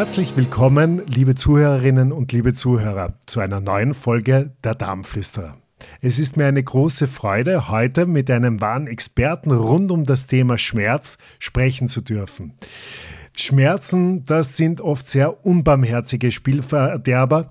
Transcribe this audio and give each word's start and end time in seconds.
Herzlich 0.00 0.34
willkommen, 0.34 1.02
liebe 1.04 1.34
Zuhörerinnen 1.34 2.10
und 2.10 2.32
liebe 2.32 2.54
Zuhörer, 2.54 3.18
zu 3.26 3.38
einer 3.40 3.60
neuen 3.60 3.92
Folge 3.92 4.50
der 4.64 4.74
Darmflüsterer. 4.74 5.58
Es 6.00 6.18
ist 6.18 6.38
mir 6.38 6.46
eine 6.46 6.62
große 6.62 7.06
Freude, 7.06 7.68
heute 7.68 8.06
mit 8.06 8.30
einem 8.30 8.62
wahren 8.62 8.86
Experten 8.86 9.50
rund 9.50 9.92
um 9.92 10.06
das 10.06 10.26
Thema 10.26 10.56
Schmerz 10.56 11.18
sprechen 11.38 11.86
zu 11.86 12.00
dürfen. 12.00 12.54
Schmerzen, 13.34 14.24
das 14.24 14.56
sind 14.56 14.80
oft 14.80 15.06
sehr 15.06 15.44
unbarmherzige 15.44 16.32
Spielverderber, 16.32 17.50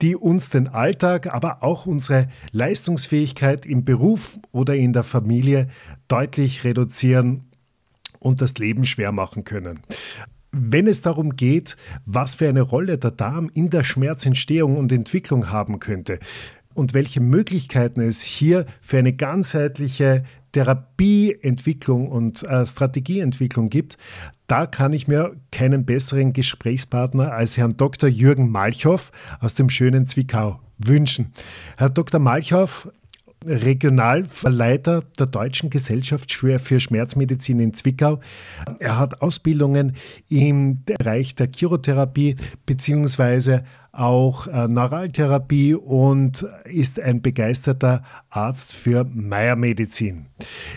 die 0.00 0.16
uns 0.16 0.48
den 0.48 0.68
Alltag, 0.68 1.26
aber 1.26 1.62
auch 1.62 1.84
unsere 1.84 2.30
Leistungsfähigkeit 2.50 3.66
im 3.66 3.84
Beruf 3.84 4.38
oder 4.52 4.74
in 4.74 4.94
der 4.94 5.04
Familie 5.04 5.68
deutlich 6.08 6.64
reduzieren 6.64 7.50
und 8.20 8.40
das 8.40 8.54
Leben 8.54 8.86
schwer 8.86 9.12
machen 9.12 9.44
können. 9.44 9.80
Wenn 10.52 10.88
es 10.88 11.00
darum 11.00 11.36
geht, 11.36 11.76
was 12.06 12.34
für 12.34 12.48
eine 12.48 12.62
Rolle 12.62 12.98
der 12.98 13.12
Darm 13.12 13.50
in 13.54 13.70
der 13.70 13.84
Schmerzentstehung 13.84 14.76
und 14.76 14.90
Entwicklung 14.90 15.50
haben 15.50 15.78
könnte 15.78 16.18
und 16.74 16.92
welche 16.92 17.20
Möglichkeiten 17.20 18.00
es 18.00 18.22
hier 18.22 18.66
für 18.80 18.98
eine 18.98 19.12
ganzheitliche 19.12 20.24
Therapieentwicklung 20.52 22.08
und 22.08 22.42
äh, 22.42 22.66
Strategieentwicklung 22.66 23.68
gibt, 23.68 23.96
da 24.48 24.66
kann 24.66 24.92
ich 24.92 25.06
mir 25.06 25.36
keinen 25.52 25.84
besseren 25.84 26.32
Gesprächspartner 26.32 27.32
als 27.32 27.56
Herrn 27.56 27.76
Dr. 27.76 28.08
Jürgen 28.08 28.50
Malchow 28.50 29.12
aus 29.38 29.54
dem 29.54 29.70
schönen 29.70 30.08
Zwickau 30.08 30.58
wünschen. 30.78 31.30
Herr 31.76 31.90
Dr. 31.90 32.18
Malchow 32.18 32.90
Regionalleiter 33.44 35.02
der 35.18 35.26
Deutschen 35.26 35.70
Gesellschaft 35.70 36.32
für 36.32 36.80
Schmerzmedizin 36.80 37.58
in 37.60 37.74
Zwickau. 37.74 38.20
Er 38.78 38.98
hat 38.98 39.22
Ausbildungen 39.22 39.96
im 40.28 40.84
Bereich 40.84 41.34
der 41.34 41.48
Chirotherapie 41.54 42.36
beziehungsweise 42.66 43.64
auch 43.92 44.46
äh, 44.46 44.68
Neuraltherapie 44.68 45.74
und 45.74 46.46
ist 46.64 47.00
ein 47.00 47.22
begeisterter 47.22 48.04
Arzt 48.28 48.72
für 48.72 49.04
Meiermedizin. 49.04 50.26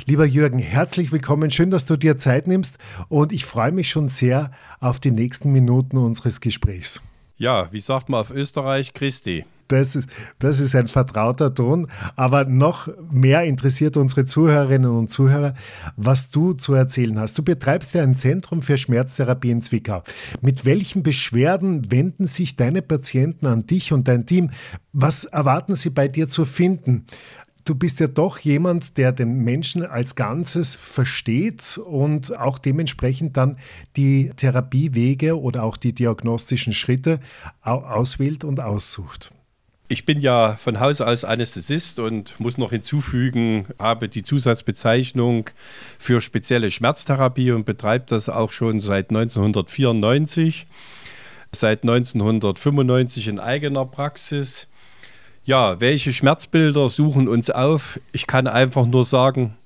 Lieber 0.05 0.25
Jürgen, 0.25 0.59
herzlich 0.59 1.11
willkommen. 1.11 1.51
Schön, 1.51 1.69
dass 1.69 1.85
du 1.85 1.97
dir 1.97 2.17
Zeit 2.17 2.47
nimmst 2.47 2.77
und 3.09 3.31
ich 3.31 3.45
freue 3.45 3.71
mich 3.71 3.89
schon 3.89 4.07
sehr 4.07 4.51
auf 4.79 4.99
die 4.99 5.11
nächsten 5.11 5.51
Minuten 5.51 5.97
unseres 5.97 6.41
Gesprächs. 6.41 7.01
Ja, 7.37 7.71
wie 7.71 7.81
sagt 7.81 8.09
man 8.09 8.21
auf 8.21 8.31
Österreich, 8.31 8.93
Christi. 8.93 9.45
Das 9.67 9.95
ist, 9.95 10.09
das 10.39 10.59
ist 10.59 10.75
ein 10.75 10.87
vertrauter 10.87 11.53
Ton. 11.53 11.87
Aber 12.15 12.45
noch 12.45 12.89
mehr 13.11 13.43
interessiert 13.43 13.97
unsere 13.97 14.25
Zuhörerinnen 14.25 14.89
und 14.89 15.11
Zuhörer, 15.11 15.53
was 15.95 16.29
du 16.29 16.53
zu 16.53 16.73
erzählen 16.73 17.19
hast. 17.19 17.37
Du 17.37 17.43
betreibst 17.43 17.93
ja 17.93 18.03
ein 18.03 18.15
Zentrum 18.15 18.61
für 18.61 18.77
Schmerztherapie 18.77 19.51
in 19.51 19.61
Zwickau. 19.61 20.03
Mit 20.41 20.65
welchen 20.65 21.03
Beschwerden 21.03 21.91
wenden 21.91 22.27
sich 22.27 22.55
deine 22.55 22.81
Patienten 22.81 23.45
an 23.45 23.65
dich 23.65 23.93
und 23.93 24.07
dein 24.07 24.25
Team? 24.25 24.51
Was 24.91 25.25
erwarten 25.25 25.75
sie 25.75 25.89
bei 25.89 26.07
dir 26.07 26.29
zu 26.29 26.45
finden? 26.45 27.05
Du 27.65 27.75
bist 27.75 28.01
ja 28.01 28.07
doch 28.07 28.39
jemand, 28.39 28.97
der 28.97 29.13
den 29.13 29.37
Menschen 29.37 29.85
als 29.85 30.15
Ganzes 30.15 30.75
versteht 30.75 31.77
und 31.77 32.37
auch 32.37 32.57
dementsprechend 32.57 33.37
dann 33.37 33.57
die 33.95 34.31
Therapiewege 34.35 35.39
oder 35.39 35.63
auch 35.63 35.77
die 35.77 35.93
diagnostischen 35.93 36.73
Schritte 36.73 37.21
auswählt 37.61 38.43
und 38.43 38.59
aussucht. 38.59 39.33
Ich 39.93 40.05
bin 40.05 40.19
ja 40.21 40.55
von 40.55 40.79
Haus 40.79 41.01
aus 41.01 41.23
Anästhesist 41.23 41.99
und 41.99 42.39
muss 42.39 42.57
noch 42.57 42.71
hinzufügen, 42.71 43.67
habe 43.77 44.09
die 44.09 44.23
Zusatzbezeichnung 44.23 45.51
für 45.99 46.19
spezielle 46.19 46.71
Schmerztherapie 46.71 47.51
und 47.51 47.63
betreibe 47.63 48.05
das 48.07 48.27
auch 48.27 48.51
schon 48.51 48.79
seit 48.79 49.11
1994, 49.11 50.65
seit 51.51 51.83
1995 51.83 53.27
in 53.27 53.39
eigener 53.39 53.85
Praxis. 53.85 54.67
Ja, 55.45 55.79
welche 55.79 56.11
Schmerzbilder 56.11 56.89
suchen 56.89 57.27
uns 57.27 57.51
auf? 57.51 57.99
Ich 58.13 58.25
kann 58.25 58.47
einfach 58.47 58.87
nur 58.87 59.03
sagen, 59.03 59.57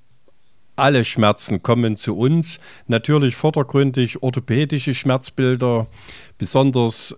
alle 0.76 1.06
Schmerzen 1.06 1.62
kommen 1.62 1.96
zu 1.96 2.18
uns. 2.18 2.60
Natürlich 2.86 3.34
vordergründig 3.34 4.22
orthopädische 4.22 4.92
Schmerzbilder, 4.92 5.86
besonders 6.36 7.16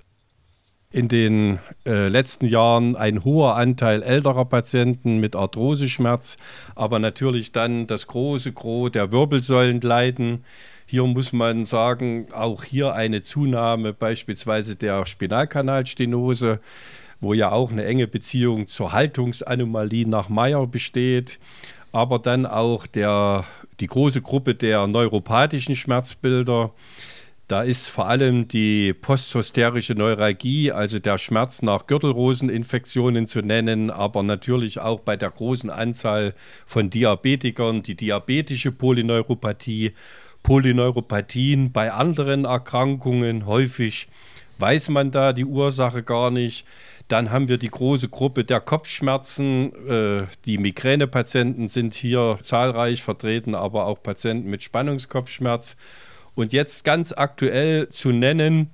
in 0.92 1.06
den 1.06 1.60
äh, 1.86 2.08
letzten 2.08 2.46
Jahren 2.46 2.96
ein 2.96 3.24
hoher 3.24 3.54
Anteil 3.56 4.02
älterer 4.02 4.44
Patienten 4.44 5.18
mit 5.18 5.36
Arthroseschmerz, 5.36 6.36
aber 6.74 6.98
natürlich 6.98 7.52
dann 7.52 7.86
das 7.86 8.08
große 8.08 8.52
Gros 8.52 8.90
der 8.90 9.12
Wirbelsäulenleiden. 9.12 10.44
Hier 10.86 11.04
muss 11.04 11.32
man 11.32 11.64
sagen, 11.64 12.26
auch 12.32 12.64
hier 12.64 12.94
eine 12.94 13.22
Zunahme 13.22 13.92
beispielsweise 13.92 14.74
der 14.74 15.06
Spinalkanalstenose, 15.06 16.58
wo 17.20 17.34
ja 17.34 17.52
auch 17.52 17.70
eine 17.70 17.84
enge 17.84 18.08
Beziehung 18.08 18.66
zur 18.66 18.92
Haltungsanomalie 18.92 20.08
nach 20.08 20.28
Meyer 20.28 20.66
besteht, 20.66 21.38
aber 21.92 22.18
dann 22.18 22.46
auch 22.46 22.88
der, 22.88 23.44
die 23.78 23.86
große 23.86 24.22
Gruppe 24.22 24.56
der 24.56 24.88
neuropathischen 24.88 25.76
Schmerzbilder 25.76 26.72
da 27.50 27.62
ist 27.62 27.88
vor 27.88 28.06
allem 28.06 28.46
die 28.46 28.92
posthysterische 28.92 29.96
Neuralgie, 29.96 30.70
also 30.70 31.00
der 31.00 31.18
Schmerz 31.18 31.62
nach 31.62 31.88
Gürtelroseninfektionen 31.88 33.26
zu 33.26 33.40
nennen, 33.40 33.90
aber 33.90 34.22
natürlich 34.22 34.78
auch 34.78 35.00
bei 35.00 35.16
der 35.16 35.32
großen 35.32 35.68
Anzahl 35.68 36.34
von 36.64 36.90
Diabetikern 36.90 37.82
die 37.82 37.96
diabetische 37.96 38.70
Polyneuropathie, 38.70 39.94
Polyneuropathien 40.44 41.72
bei 41.72 41.92
anderen 41.92 42.44
Erkrankungen. 42.44 43.46
Häufig 43.46 44.06
weiß 44.58 44.88
man 44.90 45.10
da 45.10 45.32
die 45.32 45.44
Ursache 45.44 46.04
gar 46.04 46.30
nicht. 46.30 46.64
Dann 47.08 47.32
haben 47.32 47.48
wir 47.48 47.58
die 47.58 47.70
große 47.70 48.10
Gruppe 48.10 48.44
der 48.44 48.60
Kopfschmerzen. 48.60 49.72
Äh, 49.88 50.22
die 50.44 50.58
Migränepatienten 50.58 51.66
sind 51.66 51.94
hier 51.94 52.38
zahlreich 52.42 53.02
vertreten, 53.02 53.56
aber 53.56 53.86
auch 53.86 54.00
Patienten 54.00 54.48
mit 54.48 54.62
Spannungskopfschmerz. 54.62 55.76
Und 56.40 56.54
jetzt 56.54 56.84
ganz 56.84 57.12
aktuell 57.12 57.90
zu 57.90 58.12
nennen, 58.12 58.70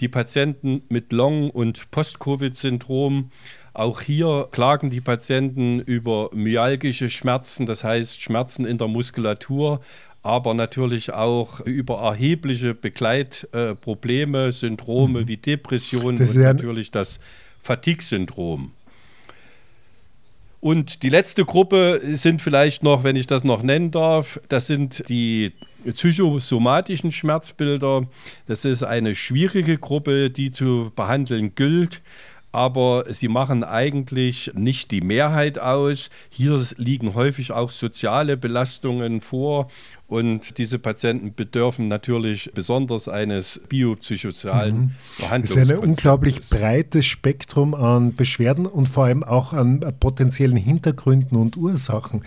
die 0.00 0.08
Patienten 0.08 0.80
mit 0.88 1.12
Long- 1.12 1.50
und 1.50 1.90
Post-Covid-Syndrom. 1.90 3.30
Auch 3.74 4.00
hier 4.00 4.48
klagen 4.50 4.88
die 4.88 5.02
Patienten 5.02 5.80
über 5.80 6.30
myalgische 6.32 7.10
Schmerzen, 7.10 7.66
das 7.66 7.84
heißt 7.84 8.22
Schmerzen 8.22 8.64
in 8.64 8.78
der 8.78 8.88
Muskulatur, 8.88 9.82
aber 10.22 10.54
natürlich 10.54 11.12
auch 11.12 11.60
über 11.60 11.98
erhebliche 12.00 12.72
Begleitprobleme, 12.72 14.52
Syndrome 14.52 15.20
mhm. 15.20 15.28
wie 15.28 15.36
Depressionen 15.36 16.18
und 16.18 16.34
natürlich 16.36 16.90
das 16.90 17.20
Fatigue-Syndrom. 17.60 18.72
Und 20.60 21.02
die 21.02 21.08
letzte 21.08 21.44
Gruppe 21.44 22.00
sind 22.12 22.42
vielleicht 22.42 22.82
noch, 22.82 23.02
wenn 23.02 23.16
ich 23.16 23.26
das 23.26 23.44
noch 23.44 23.62
nennen 23.62 23.90
darf, 23.90 24.40
das 24.48 24.66
sind 24.66 25.08
die 25.08 25.52
psychosomatischen 25.90 27.12
Schmerzbilder. 27.12 28.06
Das 28.46 28.66
ist 28.66 28.82
eine 28.82 29.14
schwierige 29.14 29.78
Gruppe, 29.78 30.30
die 30.30 30.50
zu 30.50 30.92
behandeln 30.94 31.54
gilt 31.54 32.02
aber 32.52 33.04
sie 33.10 33.28
machen 33.28 33.62
eigentlich 33.62 34.50
nicht 34.54 34.90
die 34.90 35.00
Mehrheit 35.00 35.58
aus. 35.58 36.10
Hier 36.28 36.60
liegen 36.76 37.14
häufig 37.14 37.52
auch 37.52 37.70
soziale 37.70 38.36
Belastungen 38.36 39.20
vor 39.20 39.70
und 40.10 40.58
diese 40.58 40.80
Patienten 40.80 41.34
bedürfen 41.34 41.86
natürlich 41.86 42.50
besonders 42.52 43.06
eines 43.06 43.60
biopsychosozialen 43.68 44.76
mhm. 44.76 44.90
Behandlungs. 45.18 45.56
Es 45.56 45.62
ist 45.62 45.70
ein 45.70 45.78
unglaublich 45.78 46.48
breites 46.50 47.06
Spektrum 47.06 47.74
an 47.74 48.14
Beschwerden 48.14 48.66
und 48.66 48.88
vor 48.88 49.04
allem 49.04 49.22
auch 49.22 49.52
an 49.52 49.78
potenziellen 50.00 50.56
Hintergründen 50.56 51.36
und 51.38 51.56
Ursachen. 51.56 52.24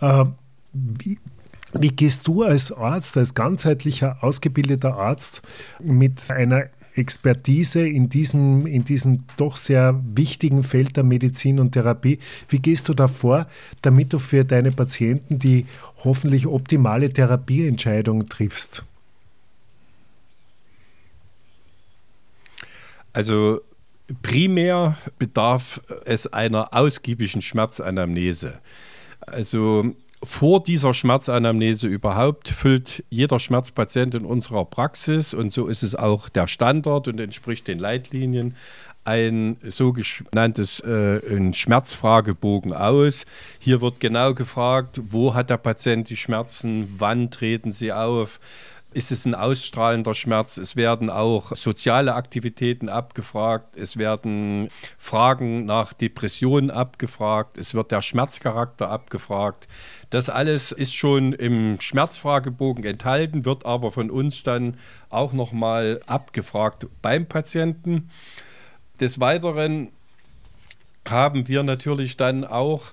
Äh, 0.00 0.26
wie, 0.74 1.18
wie 1.72 1.88
gehst 1.88 2.28
du 2.28 2.42
als 2.42 2.70
Arzt, 2.70 3.16
als 3.16 3.32
ganzheitlicher 3.32 4.18
ausgebildeter 4.20 4.94
Arzt 4.94 5.40
mit 5.80 6.30
einer 6.30 6.66
Expertise 6.94 7.86
in 7.86 8.08
diesem, 8.08 8.66
in 8.66 8.84
diesem 8.84 9.24
doch 9.36 9.56
sehr 9.56 10.00
wichtigen 10.04 10.62
Feld 10.62 10.96
der 10.96 11.04
Medizin 11.04 11.58
und 11.58 11.72
Therapie. 11.72 12.18
Wie 12.48 12.58
gehst 12.58 12.88
du 12.88 12.94
da 12.94 13.08
vor, 13.08 13.46
damit 13.80 14.12
du 14.12 14.18
für 14.18 14.44
deine 14.44 14.72
Patienten 14.72 15.38
die 15.38 15.66
hoffentlich 16.04 16.46
optimale 16.46 17.12
Therapieentscheidung 17.12 18.28
triffst? 18.28 18.84
Also 23.12 23.60
primär 24.22 24.96
bedarf 25.18 25.80
es 26.04 26.26
einer 26.26 26.74
ausgiebigen 26.74 27.42
Schmerzanamnese. 27.42 28.58
Also 29.20 29.94
vor 30.24 30.62
dieser 30.62 30.94
Schmerzanamnese 30.94 31.88
überhaupt 31.88 32.48
füllt 32.48 33.04
jeder 33.10 33.38
Schmerzpatient 33.38 34.14
in 34.14 34.24
unserer 34.24 34.64
Praxis, 34.64 35.34
und 35.34 35.52
so 35.52 35.66
ist 35.66 35.82
es 35.82 35.94
auch 35.94 36.28
der 36.28 36.46
Standard 36.46 37.08
und 37.08 37.20
entspricht 37.20 37.66
den 37.68 37.78
Leitlinien, 37.78 38.54
ein 39.04 39.56
sogenanntes 39.62 40.78
äh, 40.80 41.52
Schmerzfragebogen 41.52 42.72
aus. 42.72 43.26
Hier 43.58 43.80
wird 43.80 43.98
genau 43.98 44.32
gefragt, 44.32 45.00
wo 45.10 45.34
hat 45.34 45.50
der 45.50 45.56
Patient 45.56 46.08
die 46.08 46.16
Schmerzen, 46.16 46.88
wann 46.98 47.30
treten 47.30 47.72
sie 47.72 47.92
auf, 47.92 48.38
ist 48.94 49.12
es 49.12 49.24
ein 49.24 49.34
ausstrahlender 49.34 50.14
Schmerz. 50.14 50.58
Es 50.58 50.76
werden 50.76 51.10
auch 51.10 51.54
soziale 51.54 52.14
Aktivitäten 52.14 52.88
abgefragt. 52.88 53.76
Es 53.76 53.96
werden 53.96 54.68
Fragen 54.98 55.64
nach 55.64 55.92
Depressionen 55.92 56.70
abgefragt. 56.70 57.58
Es 57.58 57.74
wird 57.74 57.90
der 57.90 58.02
Schmerzcharakter 58.02 58.90
abgefragt. 58.90 59.68
Das 60.10 60.28
alles 60.28 60.72
ist 60.72 60.94
schon 60.94 61.32
im 61.32 61.80
Schmerzfragebogen 61.80 62.84
enthalten, 62.84 63.44
wird 63.44 63.64
aber 63.64 63.92
von 63.92 64.10
uns 64.10 64.42
dann 64.42 64.76
auch 65.08 65.32
nochmal 65.32 66.00
abgefragt 66.06 66.86
beim 67.00 67.26
Patienten. 67.26 68.10
Des 69.00 69.20
Weiteren 69.20 69.90
haben 71.08 71.48
wir 71.48 71.62
natürlich 71.62 72.16
dann 72.16 72.44
auch 72.44 72.92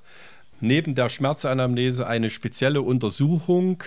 neben 0.61 0.95
der 0.95 1.09
Schmerzanamnese 1.09 2.07
eine 2.07 2.29
spezielle 2.29 2.81
Untersuchung, 2.81 3.83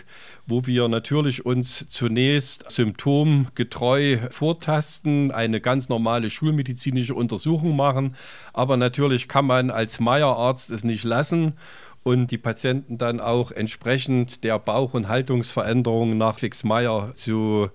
wo 0.46 0.66
wir 0.66 0.88
natürlich 0.88 1.46
uns 1.46 1.86
zunächst 1.88 2.70
symptomgetreu 2.70 4.18
vortasten, 4.30 5.30
eine 5.30 5.60
ganz 5.60 5.88
normale 5.88 6.30
schulmedizinische 6.30 7.14
Untersuchung 7.14 7.76
machen. 7.76 8.16
Aber 8.52 8.76
natürlich 8.76 9.28
kann 9.28 9.46
man 9.46 9.70
als 9.70 10.00
Meierarzt 10.00 10.70
es 10.70 10.84
nicht 10.84 11.04
lassen 11.04 11.54
und 12.02 12.30
die 12.30 12.38
Patienten 12.38 12.98
dann 12.98 13.20
auch 13.20 13.52
entsprechend 13.52 14.44
der 14.44 14.58
Bauch- 14.58 14.94
und 14.94 15.08
Haltungsveränderungen 15.08 16.18
nach 16.18 16.38
Fix-Meyer 16.38 17.12
zu 17.14 17.70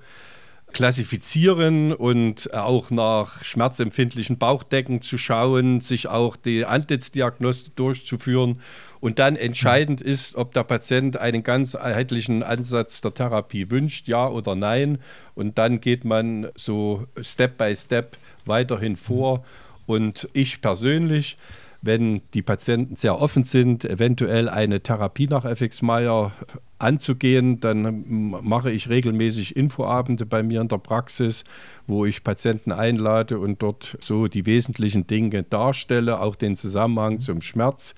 klassifizieren 0.74 1.94
und 1.94 2.54
auch 2.54 2.92
nach 2.92 3.44
schmerzempfindlichen 3.44 4.38
Bauchdecken 4.38 5.02
zu 5.02 5.18
schauen, 5.18 5.82
sich 5.82 6.08
auch 6.08 6.36
die 6.36 6.66
Antlitzdiagnostik 6.66 7.76
durchzuführen 7.76 8.60
und 9.00 9.20
dann 9.20 9.36
entscheidend 9.36 10.02
ist, 10.02 10.36
ob 10.36 10.54
der 10.54 10.64
Patient 10.64 11.18
einen 11.18 11.44
ganzheitlichen 11.44 12.44
Ansatz 12.44 13.02
der 13.02 13.14
Therapie 13.14 13.70
wünscht, 13.70 14.08
ja 14.08 14.28
oder 14.28 14.56
nein. 14.56 15.00
Und 15.36 15.58
dann 15.58 15.82
geht 15.82 16.04
man 16.04 16.50
so 16.56 17.06
Step 17.22 17.58
by 17.58 17.76
Step 17.76 18.18
weiterhin 18.46 18.96
vor. 18.96 19.46
Und 19.86 20.28
ich 20.34 20.62
persönlich, 20.62 21.38
wenn 21.82 22.22
die 22.34 22.42
Patienten 22.42 22.96
sehr 22.96 23.20
offen 23.20 23.44
sind, 23.44 23.86
eventuell 23.86 24.50
eine 24.50 24.82
Therapie 24.82 25.28
nach 25.28 25.46
FX 25.46 25.82
Meyer 25.82 26.32
anzugehen, 26.80 27.60
dann 27.60 28.06
mache 28.44 28.72
ich 28.72 28.90
regelmäßig 28.90 29.56
Infoabende 29.56 30.26
bei 30.26 30.44
mir 30.44 30.62
in 30.62 30.68
der 30.68 30.78
Praxis, 30.78 31.44
wo 31.88 32.06
ich 32.06 32.24
Patienten 32.24 32.72
einlade 32.72 33.40
und 33.40 33.62
dort 33.62 33.98
so 34.02 34.28
die 34.28 34.46
wesentlichen 34.46 35.08
Dinge 35.08 35.44
darstelle, 35.44 36.20
auch 36.22 36.36
den 36.36 36.56
Zusammenhang 36.56 37.20
zum 37.20 37.42
Schmerz 37.42 37.96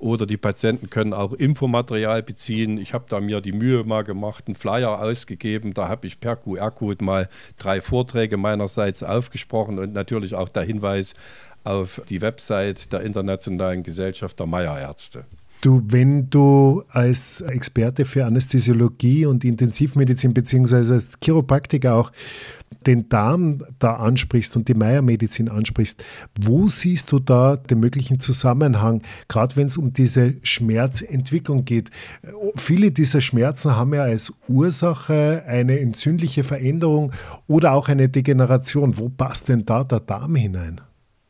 oder 0.00 0.24
die 0.24 0.38
Patienten 0.38 0.88
können 0.88 1.12
auch 1.12 1.34
Infomaterial 1.34 2.22
beziehen. 2.22 2.78
Ich 2.78 2.94
habe 2.94 3.04
da 3.08 3.20
mir 3.20 3.42
die 3.42 3.52
Mühe 3.52 3.84
mal 3.84 4.02
gemacht, 4.02 4.44
einen 4.46 4.54
Flyer 4.54 4.98
ausgegeben. 4.98 5.74
Da 5.74 5.88
habe 5.88 6.06
ich 6.06 6.20
per 6.20 6.36
QR-Code 6.36 7.04
mal 7.04 7.28
drei 7.58 7.82
Vorträge 7.82 8.38
meinerseits 8.38 9.02
aufgesprochen 9.02 9.78
und 9.78 9.92
natürlich 9.92 10.34
auch 10.34 10.48
der 10.48 10.62
Hinweis 10.62 11.14
auf 11.64 12.00
die 12.08 12.20
Website 12.20 12.92
der 12.92 13.00
Internationalen 13.02 13.82
Gesellschaft 13.82 14.38
der 14.38 14.46
Meierärzte. 14.46 15.24
Du, 15.60 15.82
wenn 15.84 16.30
du 16.30 16.84
als 16.88 17.42
Experte 17.42 18.06
für 18.06 18.24
Anästhesiologie 18.24 19.26
und 19.26 19.44
Intensivmedizin 19.44 20.32
beziehungsweise 20.32 20.94
als 20.94 21.10
Chiropraktiker 21.22 21.96
auch 21.96 22.12
den 22.86 23.10
Darm 23.10 23.62
da 23.78 23.96
ansprichst 23.96 24.56
und 24.56 24.68
die 24.68 24.74
Meiermedizin 24.74 25.50
ansprichst, 25.50 26.02
wo 26.40 26.68
siehst 26.68 27.12
du 27.12 27.18
da 27.18 27.56
den 27.56 27.78
möglichen 27.78 28.20
Zusammenhang, 28.20 29.02
gerade 29.28 29.56
wenn 29.56 29.66
es 29.66 29.76
um 29.76 29.92
diese 29.92 30.36
Schmerzentwicklung 30.42 31.66
geht? 31.66 31.90
Viele 32.56 32.90
dieser 32.90 33.20
Schmerzen 33.20 33.76
haben 33.76 33.92
ja 33.92 34.04
als 34.04 34.32
Ursache 34.48 35.44
eine 35.46 35.78
entzündliche 35.78 36.42
Veränderung 36.42 37.12
oder 37.48 37.72
auch 37.72 37.88
eine 37.88 38.08
Degeneration. 38.08 38.96
Wo 38.96 39.10
passt 39.10 39.50
denn 39.50 39.66
da 39.66 39.84
der 39.84 40.00
Darm 40.00 40.36
hinein? 40.36 40.80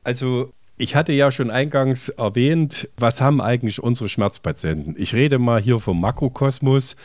Also 0.04 0.52
ich 0.78 0.96
hatte 0.96 1.12
ja 1.12 1.30
schon 1.30 1.50
eingangs 1.50 2.08
erwähnt, 2.08 2.88
was 2.96 3.20
haben 3.20 3.40
eigentlich 3.40 3.82
unsere 3.82 4.08
Schmerzpatienten? 4.08 4.94
Ich 4.98 5.14
rede 5.14 5.38
mal 5.38 5.60
hier 5.60 5.78
vom 5.78 6.00
Makrokosmos. 6.00 6.96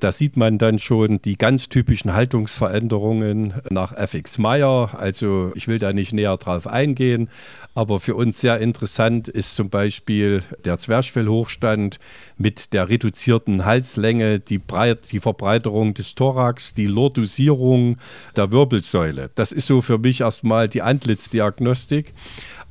Da 0.00 0.10
sieht 0.10 0.36
man 0.36 0.58
dann 0.58 0.80
schon 0.80 1.22
die 1.22 1.38
ganz 1.38 1.68
typischen 1.68 2.12
Haltungsveränderungen 2.12 3.54
nach 3.70 3.92
FX 3.92 4.38
Meyer. 4.38 4.98
Also 4.98 5.52
ich 5.54 5.68
will 5.68 5.78
da 5.78 5.92
nicht 5.92 6.12
näher 6.12 6.36
drauf 6.36 6.66
eingehen, 6.66 7.30
aber 7.74 8.00
für 8.00 8.14
uns 8.14 8.40
sehr 8.40 8.60
interessant 8.60 9.28
ist 9.28 9.56
zum 9.56 9.70
Beispiel 9.70 10.42
der 10.64 10.78
Zwerchfellhochstand 10.78 11.98
mit 12.36 12.72
der 12.72 12.88
reduzierten 12.88 13.64
Halslänge, 13.64 14.40
die, 14.40 14.58
Breit, 14.58 15.10
die 15.10 15.20
Verbreiterung 15.20 15.94
des 15.94 16.14
Thorax, 16.14 16.74
die 16.74 16.86
Lordosierung 16.86 17.96
der 18.36 18.52
Wirbelsäule. 18.52 19.30
Das 19.34 19.52
ist 19.52 19.66
so 19.66 19.80
für 19.80 19.98
mich 19.98 20.20
erstmal 20.20 20.68
die 20.68 20.82
Antlitzdiagnostik. 20.82 22.12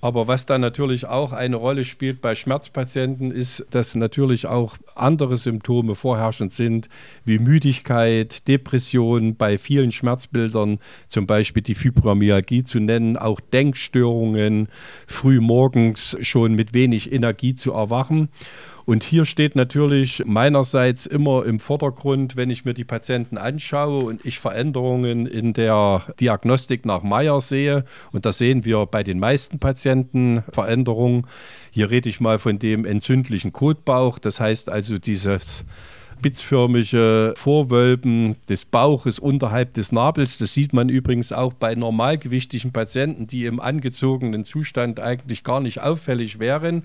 Aber 0.03 0.27
was 0.27 0.47
da 0.47 0.57
natürlich 0.57 1.05
auch 1.05 1.31
eine 1.31 1.55
Rolle 1.55 1.85
spielt 1.85 2.21
bei 2.21 2.33
Schmerzpatienten, 2.33 3.29
ist, 3.29 3.67
dass 3.69 3.93
natürlich 3.93 4.47
auch 4.47 4.75
andere 4.95 5.37
Symptome 5.37 5.93
vorherrschend 5.93 6.53
sind, 6.53 6.89
wie 7.23 7.37
Müdigkeit, 7.37 8.47
Depression, 8.47 9.35
bei 9.35 9.59
vielen 9.59 9.91
Schmerzbildern 9.91 10.79
zum 11.07 11.27
Beispiel 11.27 11.61
die 11.61 11.75
Fibromyalgie 11.75 12.63
zu 12.63 12.79
nennen, 12.79 13.15
auch 13.15 13.39
Denkstörungen, 13.39 14.69
früh 15.07 15.39
morgens 15.39 16.17
schon 16.21 16.55
mit 16.55 16.73
wenig 16.73 17.11
Energie 17.11 17.55
zu 17.55 17.71
erwachen. 17.73 18.29
Und 18.85 19.03
hier 19.03 19.25
steht 19.25 19.55
natürlich 19.55 20.23
meinerseits 20.25 21.05
immer 21.05 21.45
im 21.45 21.59
Vordergrund, 21.59 22.35
wenn 22.35 22.49
ich 22.49 22.65
mir 22.65 22.73
die 22.73 22.83
Patienten 22.83 23.37
anschaue 23.37 24.03
und 24.03 24.25
ich 24.25 24.39
Veränderungen 24.39 25.27
in 25.27 25.53
der 25.53 26.03
Diagnostik 26.19 26.85
nach 26.85 27.03
Meyer 27.03 27.41
sehe, 27.41 27.85
und 28.11 28.25
da 28.25 28.31
sehen 28.31 28.65
wir 28.65 28.85
bei 28.87 29.03
den 29.03 29.19
meisten 29.19 29.59
Patienten 29.59 30.43
Veränderungen. 30.51 31.27
Hier 31.69 31.89
rede 31.89 32.09
ich 32.09 32.19
mal 32.19 32.39
von 32.39 32.59
dem 32.59 32.85
entzündlichen 32.85 33.53
Kotbauch, 33.53 34.19
das 34.19 34.39
heißt 34.39 34.69
also 34.69 34.97
dieses 34.97 35.63
spitzförmige 36.21 37.33
Vorwölben 37.35 38.35
des 38.47 38.63
Bauches 38.63 39.17
unterhalb 39.17 39.73
des 39.73 39.91
Nabels. 39.91 40.37
Das 40.37 40.53
sieht 40.53 40.71
man 40.71 40.87
übrigens 40.87 41.31
auch 41.31 41.51
bei 41.53 41.73
normalgewichtigen 41.73 42.71
Patienten, 42.71 43.25
die 43.25 43.45
im 43.45 43.59
angezogenen 43.59 44.45
Zustand 44.45 44.99
eigentlich 44.99 45.43
gar 45.43 45.61
nicht 45.61 45.81
auffällig 45.81 46.37
wären. 46.37 46.83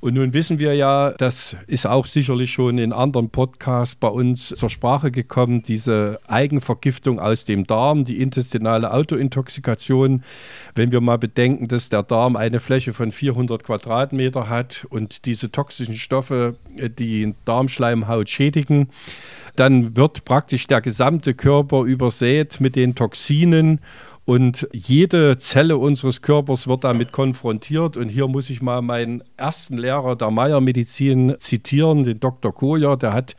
Und 0.00 0.14
nun 0.14 0.32
wissen 0.32 0.60
wir 0.60 0.74
ja, 0.74 1.10
das 1.12 1.56
ist 1.66 1.86
auch 1.86 2.06
sicherlich 2.06 2.52
schon 2.52 2.78
in 2.78 2.92
anderen 2.92 3.30
Podcasts 3.30 3.96
bei 3.96 4.08
uns 4.08 4.48
zur 4.48 4.70
Sprache 4.70 5.10
gekommen, 5.10 5.62
diese 5.62 6.20
Eigenvergiftung 6.28 7.18
aus 7.18 7.44
dem 7.44 7.66
Darm, 7.66 8.04
die 8.04 8.20
intestinale 8.20 8.92
Autointoxikation. 8.92 10.22
Wenn 10.76 10.92
wir 10.92 11.00
mal 11.00 11.18
bedenken, 11.18 11.66
dass 11.66 11.88
der 11.88 12.04
Darm 12.04 12.36
eine 12.36 12.60
Fläche 12.60 12.92
von 12.92 13.10
400 13.10 13.64
Quadratmeter 13.64 14.48
hat 14.48 14.86
und 14.88 15.26
diese 15.26 15.50
toxischen 15.50 15.96
Stoffe 15.96 16.56
äh, 16.76 16.88
die 16.90 17.34
Darmschleimhaut 17.44 18.28
schädigen, 18.28 18.90
dann 19.56 19.96
wird 19.96 20.24
praktisch 20.24 20.68
der 20.68 20.80
gesamte 20.80 21.34
Körper 21.34 21.82
übersät 21.82 22.60
mit 22.60 22.76
den 22.76 22.94
Toxinen 22.94 23.80
und 24.28 24.68
jede 24.74 25.38
Zelle 25.38 25.78
unseres 25.78 26.20
Körpers 26.20 26.68
wird 26.68 26.84
damit 26.84 27.12
konfrontiert. 27.12 27.96
Und 27.96 28.10
hier 28.10 28.28
muss 28.28 28.50
ich 28.50 28.60
mal 28.60 28.82
meinen 28.82 29.24
ersten 29.38 29.78
Lehrer 29.78 30.16
der 30.16 30.30
Meiermedizin 30.30 31.36
zitieren, 31.38 32.02
den 32.02 32.20
Dr. 32.20 32.54
Koja. 32.54 32.96
Der 32.96 33.14
hat 33.14 33.36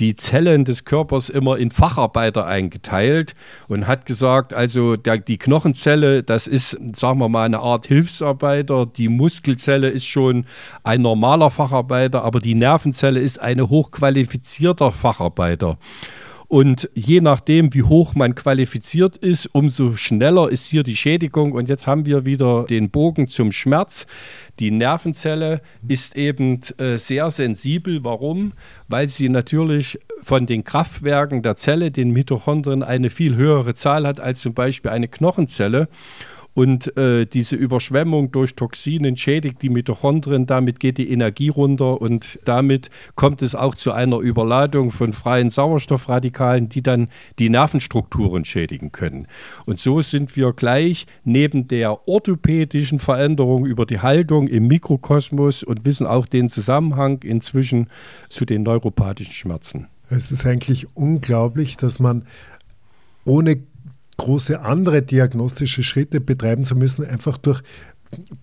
die 0.00 0.16
Zellen 0.16 0.64
des 0.64 0.84
Körpers 0.84 1.28
immer 1.28 1.56
in 1.56 1.70
Facharbeiter 1.70 2.46
eingeteilt 2.46 3.34
und 3.68 3.86
hat 3.86 4.06
gesagt, 4.06 4.52
also 4.52 4.96
der, 4.96 5.18
die 5.18 5.38
Knochenzelle, 5.38 6.24
das 6.24 6.48
ist, 6.48 6.80
sagen 6.96 7.20
wir 7.20 7.28
mal, 7.28 7.44
eine 7.44 7.60
Art 7.60 7.86
Hilfsarbeiter. 7.86 8.86
Die 8.86 9.06
Muskelzelle 9.06 9.88
ist 9.88 10.06
schon 10.06 10.46
ein 10.82 11.00
normaler 11.00 11.52
Facharbeiter, 11.52 12.24
aber 12.24 12.40
die 12.40 12.56
Nervenzelle 12.56 13.20
ist 13.20 13.40
eine 13.40 13.70
hochqualifizierter 13.70 14.90
Facharbeiter. 14.90 15.78
Und 16.54 16.88
je 16.94 17.20
nachdem, 17.20 17.74
wie 17.74 17.82
hoch 17.82 18.14
man 18.14 18.36
qualifiziert 18.36 19.16
ist, 19.16 19.46
umso 19.46 19.94
schneller 19.94 20.48
ist 20.52 20.68
hier 20.68 20.84
die 20.84 20.94
Schädigung. 20.94 21.50
Und 21.50 21.68
jetzt 21.68 21.88
haben 21.88 22.06
wir 22.06 22.26
wieder 22.26 22.62
den 22.62 22.90
Bogen 22.90 23.26
zum 23.26 23.50
Schmerz. 23.50 24.06
Die 24.60 24.70
Nervenzelle 24.70 25.62
ist 25.88 26.14
eben 26.14 26.60
äh, 26.78 26.96
sehr 26.96 27.28
sensibel. 27.30 28.04
Warum? 28.04 28.52
Weil 28.86 29.08
sie 29.08 29.30
natürlich 29.30 29.98
von 30.22 30.46
den 30.46 30.62
Kraftwerken 30.62 31.42
der 31.42 31.56
Zelle, 31.56 31.90
den 31.90 32.12
Mitochondrien, 32.12 32.84
eine 32.84 33.10
viel 33.10 33.34
höhere 33.34 33.74
Zahl 33.74 34.06
hat 34.06 34.20
als 34.20 34.40
zum 34.40 34.54
Beispiel 34.54 34.92
eine 34.92 35.08
Knochenzelle. 35.08 35.88
Und 36.54 36.96
äh, 36.96 37.26
diese 37.26 37.56
Überschwemmung 37.56 38.30
durch 38.30 38.54
Toxinen 38.54 39.16
schädigt 39.16 39.60
die 39.62 39.68
Mitochondrien, 39.68 40.46
damit 40.46 40.78
geht 40.78 40.98
die 40.98 41.10
Energie 41.10 41.48
runter 41.48 42.00
und 42.00 42.38
damit 42.44 42.90
kommt 43.16 43.42
es 43.42 43.56
auch 43.56 43.74
zu 43.74 43.90
einer 43.92 44.18
Überladung 44.18 44.92
von 44.92 45.12
freien 45.12 45.50
Sauerstoffradikalen, 45.50 46.68
die 46.68 46.82
dann 46.82 47.08
die 47.40 47.50
Nervenstrukturen 47.50 48.44
schädigen 48.44 48.92
können. 48.92 49.26
Und 49.66 49.80
so 49.80 50.00
sind 50.00 50.36
wir 50.36 50.52
gleich 50.52 51.06
neben 51.24 51.66
der 51.66 52.08
orthopädischen 52.08 53.00
Veränderung 53.00 53.66
über 53.66 53.84
die 53.84 53.98
Haltung 53.98 54.46
im 54.46 54.68
Mikrokosmos 54.68 55.64
und 55.64 55.84
wissen 55.84 56.06
auch 56.06 56.26
den 56.26 56.48
Zusammenhang 56.48 57.22
inzwischen 57.24 57.88
zu 58.28 58.44
den 58.44 58.62
neuropathischen 58.62 59.32
Schmerzen. 59.32 59.88
Es 60.08 60.30
ist 60.30 60.46
eigentlich 60.46 60.86
unglaublich, 60.94 61.76
dass 61.76 61.98
man 61.98 62.26
ohne 63.24 63.62
große 64.16 64.60
andere 64.60 65.02
diagnostische 65.02 65.82
Schritte 65.82 66.20
betreiben 66.20 66.64
zu 66.64 66.76
müssen, 66.76 67.04
einfach 67.04 67.36
durch 67.36 67.62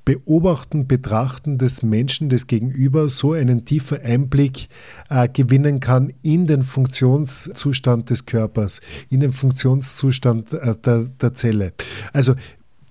Beobachten, 0.03 0.87
Betrachten 0.87 1.57
des 1.57 1.81
Menschen, 1.81 2.29
des 2.29 2.47
Gegenüber 2.47 3.07
so 3.07 3.33
einen 3.33 3.63
tiefen 3.63 4.01
Einblick 4.01 4.67
äh, 5.09 5.29
gewinnen 5.29 5.79
kann 5.79 6.13
in 6.23 6.45
den 6.47 6.63
Funktionszustand 6.63 8.09
des 8.09 8.25
Körpers, 8.25 8.81
in 9.09 9.21
den 9.21 9.31
Funktionszustand 9.31 10.53
äh, 10.53 10.75
der, 10.75 11.05
der 11.21 11.33
Zelle. 11.33 11.73
Also 12.11 12.35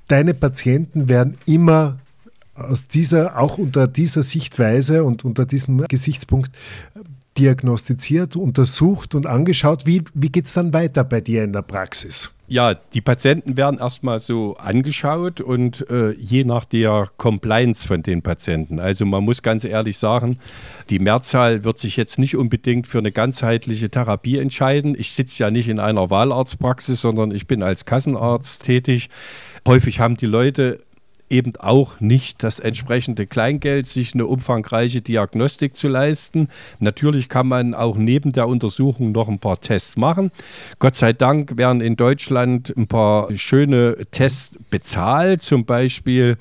deine 0.08 0.34
Patienten 0.34 1.08
werden 1.08 1.36
immer 1.46 1.98
aus 2.54 2.88
dieser, 2.88 3.38
auch 3.38 3.58
unter 3.58 3.86
dieser 3.86 4.22
Sichtweise 4.22 5.04
und 5.04 5.24
unter 5.24 5.46
diesem 5.46 5.86
Gesichtspunkt 5.88 6.50
diagnostiziert, 7.38 8.36
untersucht 8.36 9.14
und 9.14 9.26
angeschaut. 9.26 9.86
Wie, 9.86 10.02
wie 10.14 10.30
geht 10.30 10.46
es 10.46 10.54
dann 10.54 10.72
weiter 10.72 11.04
bei 11.04 11.20
dir 11.20 11.44
in 11.44 11.52
der 11.52 11.62
Praxis? 11.62 12.32
Ja, 12.48 12.74
die 12.74 13.00
Patienten 13.00 13.56
werden 13.56 13.78
erstmal 13.78 14.18
so 14.18 14.56
angeschaut 14.56 15.40
und 15.40 15.88
äh, 15.88 16.10
je 16.14 16.42
nach 16.42 16.64
der 16.64 17.08
Compliance 17.16 17.86
von 17.86 18.02
den 18.02 18.22
Patienten. 18.22 18.80
Also 18.80 19.06
man 19.06 19.22
muss 19.22 19.42
ganz 19.42 19.64
ehrlich 19.64 19.98
sagen, 19.98 20.36
die 20.90 20.98
Mehrzahl 20.98 21.62
wird 21.62 21.78
sich 21.78 21.96
jetzt 21.96 22.18
nicht 22.18 22.36
unbedingt 22.36 22.88
für 22.88 22.98
eine 22.98 23.12
ganzheitliche 23.12 23.88
Therapie 23.88 24.38
entscheiden. 24.38 24.96
Ich 24.98 25.12
sitze 25.12 25.44
ja 25.44 25.50
nicht 25.52 25.68
in 25.68 25.78
einer 25.78 26.10
Wahlarztpraxis, 26.10 27.00
sondern 27.00 27.30
ich 27.30 27.46
bin 27.46 27.62
als 27.62 27.84
Kassenarzt 27.84 28.64
tätig. 28.64 29.10
Häufig 29.68 30.00
haben 30.00 30.16
die 30.16 30.26
Leute 30.26 30.80
eben 31.30 31.56
auch 31.56 32.00
nicht 32.00 32.42
das 32.42 32.60
entsprechende 32.60 33.26
Kleingeld, 33.26 33.86
sich 33.86 34.14
eine 34.14 34.26
umfangreiche 34.26 35.00
Diagnostik 35.00 35.76
zu 35.76 35.88
leisten. 35.88 36.48
Natürlich 36.80 37.28
kann 37.28 37.46
man 37.46 37.74
auch 37.74 37.96
neben 37.96 38.32
der 38.32 38.48
Untersuchung 38.48 39.12
noch 39.12 39.28
ein 39.28 39.38
paar 39.38 39.60
Tests 39.60 39.96
machen. 39.96 40.30
Gott 40.78 40.96
sei 40.96 41.12
Dank 41.12 41.56
werden 41.56 41.80
in 41.80 41.96
Deutschland 41.96 42.74
ein 42.76 42.88
paar 42.88 43.32
schöne 43.36 43.96
Tests 44.10 44.58
bezahlt, 44.70 45.42
zum 45.42 45.64
Beispiel 45.64 46.36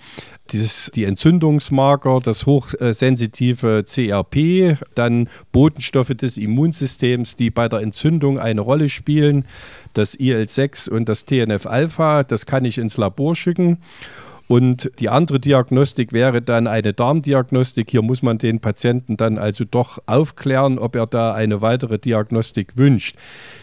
dieses, 0.52 0.92
die 0.94 1.04
Entzündungsmarker, 1.04 2.20
das 2.24 2.46
hochsensitive 2.46 3.84
CRP, 3.86 4.78
dann 4.96 5.30
Botenstoffe 5.52 6.10
des 6.10 6.38
Immunsystems, 6.38 7.36
die 7.36 7.52
bei 7.52 7.70
der 7.70 7.82
Entzündung 7.82 8.40
eine 8.40 8.62
Rolle 8.62 8.90
spielen, 8.90 9.46
das 9.94 10.16
IL-6 10.16 10.90
und 10.90 11.08
das 11.08 11.26
TNF-Alpha, 11.26 12.24
das 12.24 12.46
kann 12.46 12.66
ich 12.66 12.78
ins 12.78 12.98
Labor 12.98 13.36
schicken. 13.36 13.78
Und 14.50 14.90
die 14.98 15.10
andere 15.10 15.40
Diagnostik 15.40 16.12
wäre 16.12 16.42
dann 16.42 16.66
eine 16.66 16.92
Darmdiagnostik. 16.92 17.92
Hier 17.92 18.02
muss 18.02 18.24
man 18.24 18.40
den 18.40 18.60
Patienten 18.60 19.16
dann 19.16 19.38
also 19.38 19.64
doch 19.64 20.02
aufklären, 20.08 20.80
ob 20.80 20.96
er 20.96 21.06
da 21.06 21.36
eine 21.36 21.62
weitere 21.62 22.00
Diagnostik 22.00 22.76
wünscht. 22.76 23.16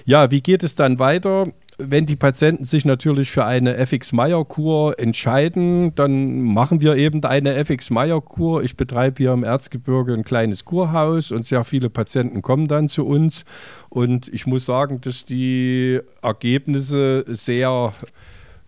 Ja, 0.04 0.30
wie 0.30 0.40
geht 0.40 0.62
es 0.62 0.76
dann 0.76 1.00
weiter? 1.00 1.48
Wenn 1.76 2.06
die 2.06 2.14
Patienten 2.14 2.64
sich 2.64 2.84
natürlich 2.84 3.32
für 3.32 3.44
eine 3.44 3.76
FX-Meyer-Kur 3.76 4.96
entscheiden, 5.00 5.92
dann 5.96 6.42
machen 6.42 6.80
wir 6.80 6.94
eben 6.94 7.22
eine 7.24 7.54
FX-Meyer-Kur. 7.56 8.62
Ich 8.62 8.76
betreibe 8.76 9.18
hier 9.18 9.32
im 9.32 9.42
Erzgebirge 9.42 10.14
ein 10.14 10.22
kleines 10.22 10.64
Kurhaus 10.64 11.32
und 11.32 11.46
sehr 11.46 11.64
viele 11.64 11.90
Patienten 11.90 12.42
kommen 12.42 12.68
dann 12.68 12.88
zu 12.88 13.04
uns. 13.04 13.44
Und 13.88 14.28
ich 14.28 14.46
muss 14.46 14.66
sagen, 14.66 15.00
dass 15.00 15.24
die 15.24 15.98
Ergebnisse 16.22 17.24
sehr 17.26 17.92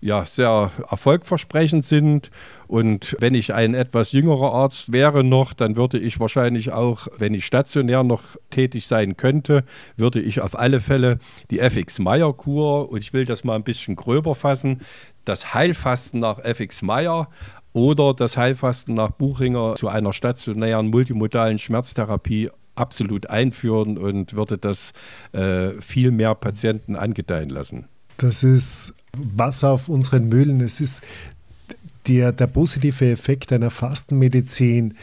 ja, 0.00 0.24
sehr 0.24 0.70
erfolgversprechend 0.88 1.84
sind. 1.84 2.30
Und 2.66 3.16
wenn 3.20 3.34
ich 3.34 3.54
ein 3.54 3.74
etwas 3.74 4.12
jüngerer 4.12 4.52
Arzt 4.52 4.92
wäre 4.92 5.24
noch, 5.24 5.54
dann 5.54 5.76
würde 5.76 5.98
ich 5.98 6.20
wahrscheinlich 6.20 6.72
auch, 6.72 7.08
wenn 7.18 7.34
ich 7.34 7.46
stationär 7.46 8.04
noch 8.04 8.22
tätig 8.50 8.86
sein 8.86 9.16
könnte, 9.16 9.64
würde 9.96 10.20
ich 10.20 10.40
auf 10.40 10.58
alle 10.58 10.80
Fälle 10.80 11.18
die 11.50 11.60
FX-Meyer-Kur, 11.60 12.90
und 12.90 13.02
ich 13.02 13.12
will 13.12 13.24
das 13.24 13.44
mal 13.44 13.54
ein 13.54 13.64
bisschen 13.64 13.96
gröber 13.96 14.34
fassen, 14.34 14.82
das 15.24 15.54
Heilfasten 15.54 16.20
nach 16.20 16.38
FX-Meyer 16.38 17.28
oder 17.72 18.14
das 18.14 18.36
Heilfasten 18.36 18.94
nach 18.94 19.10
Buchinger 19.10 19.74
zu 19.74 19.88
einer 19.88 20.12
stationären 20.12 20.88
multimodalen 20.88 21.58
Schmerztherapie 21.58 22.50
absolut 22.74 23.28
einführen 23.28 23.98
und 23.98 24.34
würde 24.34 24.56
das 24.56 24.92
äh, 25.32 25.72
viel 25.80 26.10
mehr 26.10 26.34
Patienten 26.34 26.96
angedeihen 26.96 27.50
lassen. 27.50 27.88
Das 28.16 28.42
ist 28.42 28.94
Wasser 29.16 29.70
auf 29.70 29.88
unseren 29.88 30.28
Mühlen. 30.28 30.60
Es 30.60 30.80
ist 30.80 31.02
der, 32.06 32.32
der 32.32 32.46
positive 32.46 33.10
Effekt 33.10 33.52
einer 33.52 33.70
Fastenmedizin 33.70 34.94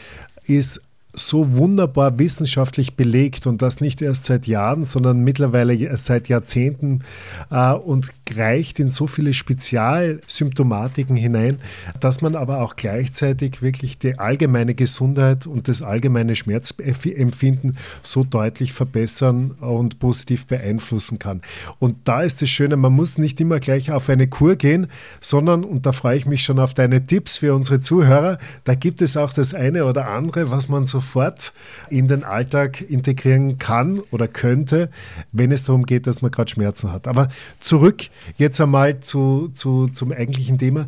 ist 0.44 0.80
so 1.18 1.56
wunderbar 1.56 2.18
wissenschaftlich 2.18 2.94
belegt 2.94 3.46
und 3.46 3.62
das 3.62 3.80
nicht 3.80 4.02
erst 4.02 4.26
seit 4.26 4.46
Jahren, 4.46 4.84
sondern 4.84 5.20
mittlerweile 5.20 5.96
seit 5.96 6.28
Jahrzehnten 6.28 7.00
äh, 7.50 7.72
und 7.72 8.10
reicht 8.34 8.78
in 8.80 8.88
so 8.88 9.06
viele 9.06 9.32
Spezialsymptomatiken 9.32 11.16
hinein, 11.16 11.58
dass 12.00 12.20
man 12.20 12.34
aber 12.36 12.60
auch 12.60 12.76
gleichzeitig 12.76 13.62
wirklich 13.62 13.98
die 13.98 14.18
allgemeine 14.18 14.74
Gesundheit 14.74 15.46
und 15.46 15.68
das 15.68 15.82
allgemeine 15.82 16.36
Schmerzempfinden 16.36 17.76
so 18.02 18.24
deutlich 18.24 18.72
verbessern 18.72 19.52
und 19.60 19.98
positiv 19.98 20.46
beeinflussen 20.46 21.18
kann. 21.18 21.40
Und 21.78 21.96
da 22.04 22.22
ist 22.22 22.42
das 22.42 22.50
Schöne, 22.50 22.76
man 22.76 22.92
muss 22.92 23.16
nicht 23.16 23.40
immer 23.40 23.60
gleich 23.60 23.90
auf 23.90 24.08
eine 24.10 24.28
Kur 24.28 24.56
gehen, 24.56 24.88
sondern, 25.20 25.64
und 25.64 25.86
da 25.86 25.92
freue 25.92 26.16
ich 26.16 26.26
mich 26.26 26.42
schon 26.42 26.58
auf 26.58 26.74
deine 26.74 27.06
Tipps 27.06 27.38
für 27.38 27.54
unsere 27.54 27.80
Zuhörer, 27.80 28.38
da 28.64 28.74
gibt 28.74 29.00
es 29.00 29.16
auch 29.16 29.32
das 29.32 29.54
eine 29.54 29.86
oder 29.86 30.08
andere, 30.08 30.50
was 30.50 30.68
man 30.68 30.84
sofort 31.06 31.52
in 31.88 32.08
den 32.08 32.24
Alltag 32.24 32.80
integrieren 32.80 33.58
kann 33.58 34.00
oder 34.10 34.28
könnte, 34.28 34.90
wenn 35.32 35.52
es 35.52 35.62
darum 35.62 35.86
geht, 35.86 36.06
dass 36.06 36.22
man 36.22 36.30
gerade 36.30 36.50
Schmerzen 36.50 36.92
hat. 36.92 37.06
Aber 37.06 37.28
zurück 37.60 38.06
Jetzt 38.36 38.60
einmal 38.60 39.00
zu, 39.00 39.48
zu, 39.54 39.88
zum 39.88 40.12
eigentlichen 40.12 40.58
Thema. 40.58 40.86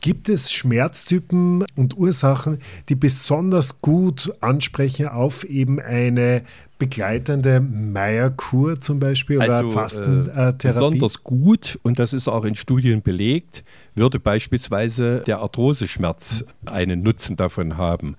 Gibt 0.00 0.28
es 0.28 0.52
Schmerztypen 0.52 1.64
und 1.76 1.96
Ursachen, 1.96 2.58
die 2.88 2.94
besonders 2.94 3.80
gut 3.80 4.32
ansprechen 4.40 5.08
auf 5.08 5.44
eben 5.44 5.80
eine 5.80 6.42
begleitende 6.78 7.60
Meierkur 7.60 8.80
zum 8.80 9.00
Beispiel 9.00 9.38
oder 9.38 9.56
also, 9.56 9.70
Fastentherapie? 9.70 10.68
Äh, 10.68 10.70
besonders 10.70 11.24
gut, 11.24 11.78
und 11.82 11.98
das 11.98 12.12
ist 12.12 12.28
auch 12.28 12.44
in 12.44 12.54
Studien 12.54 13.02
belegt, 13.02 13.64
würde 13.94 14.20
beispielsweise 14.20 15.22
der 15.26 15.40
Arthroseschmerz 15.40 16.44
einen 16.66 17.02
Nutzen 17.02 17.36
davon 17.36 17.76
haben. 17.76 18.16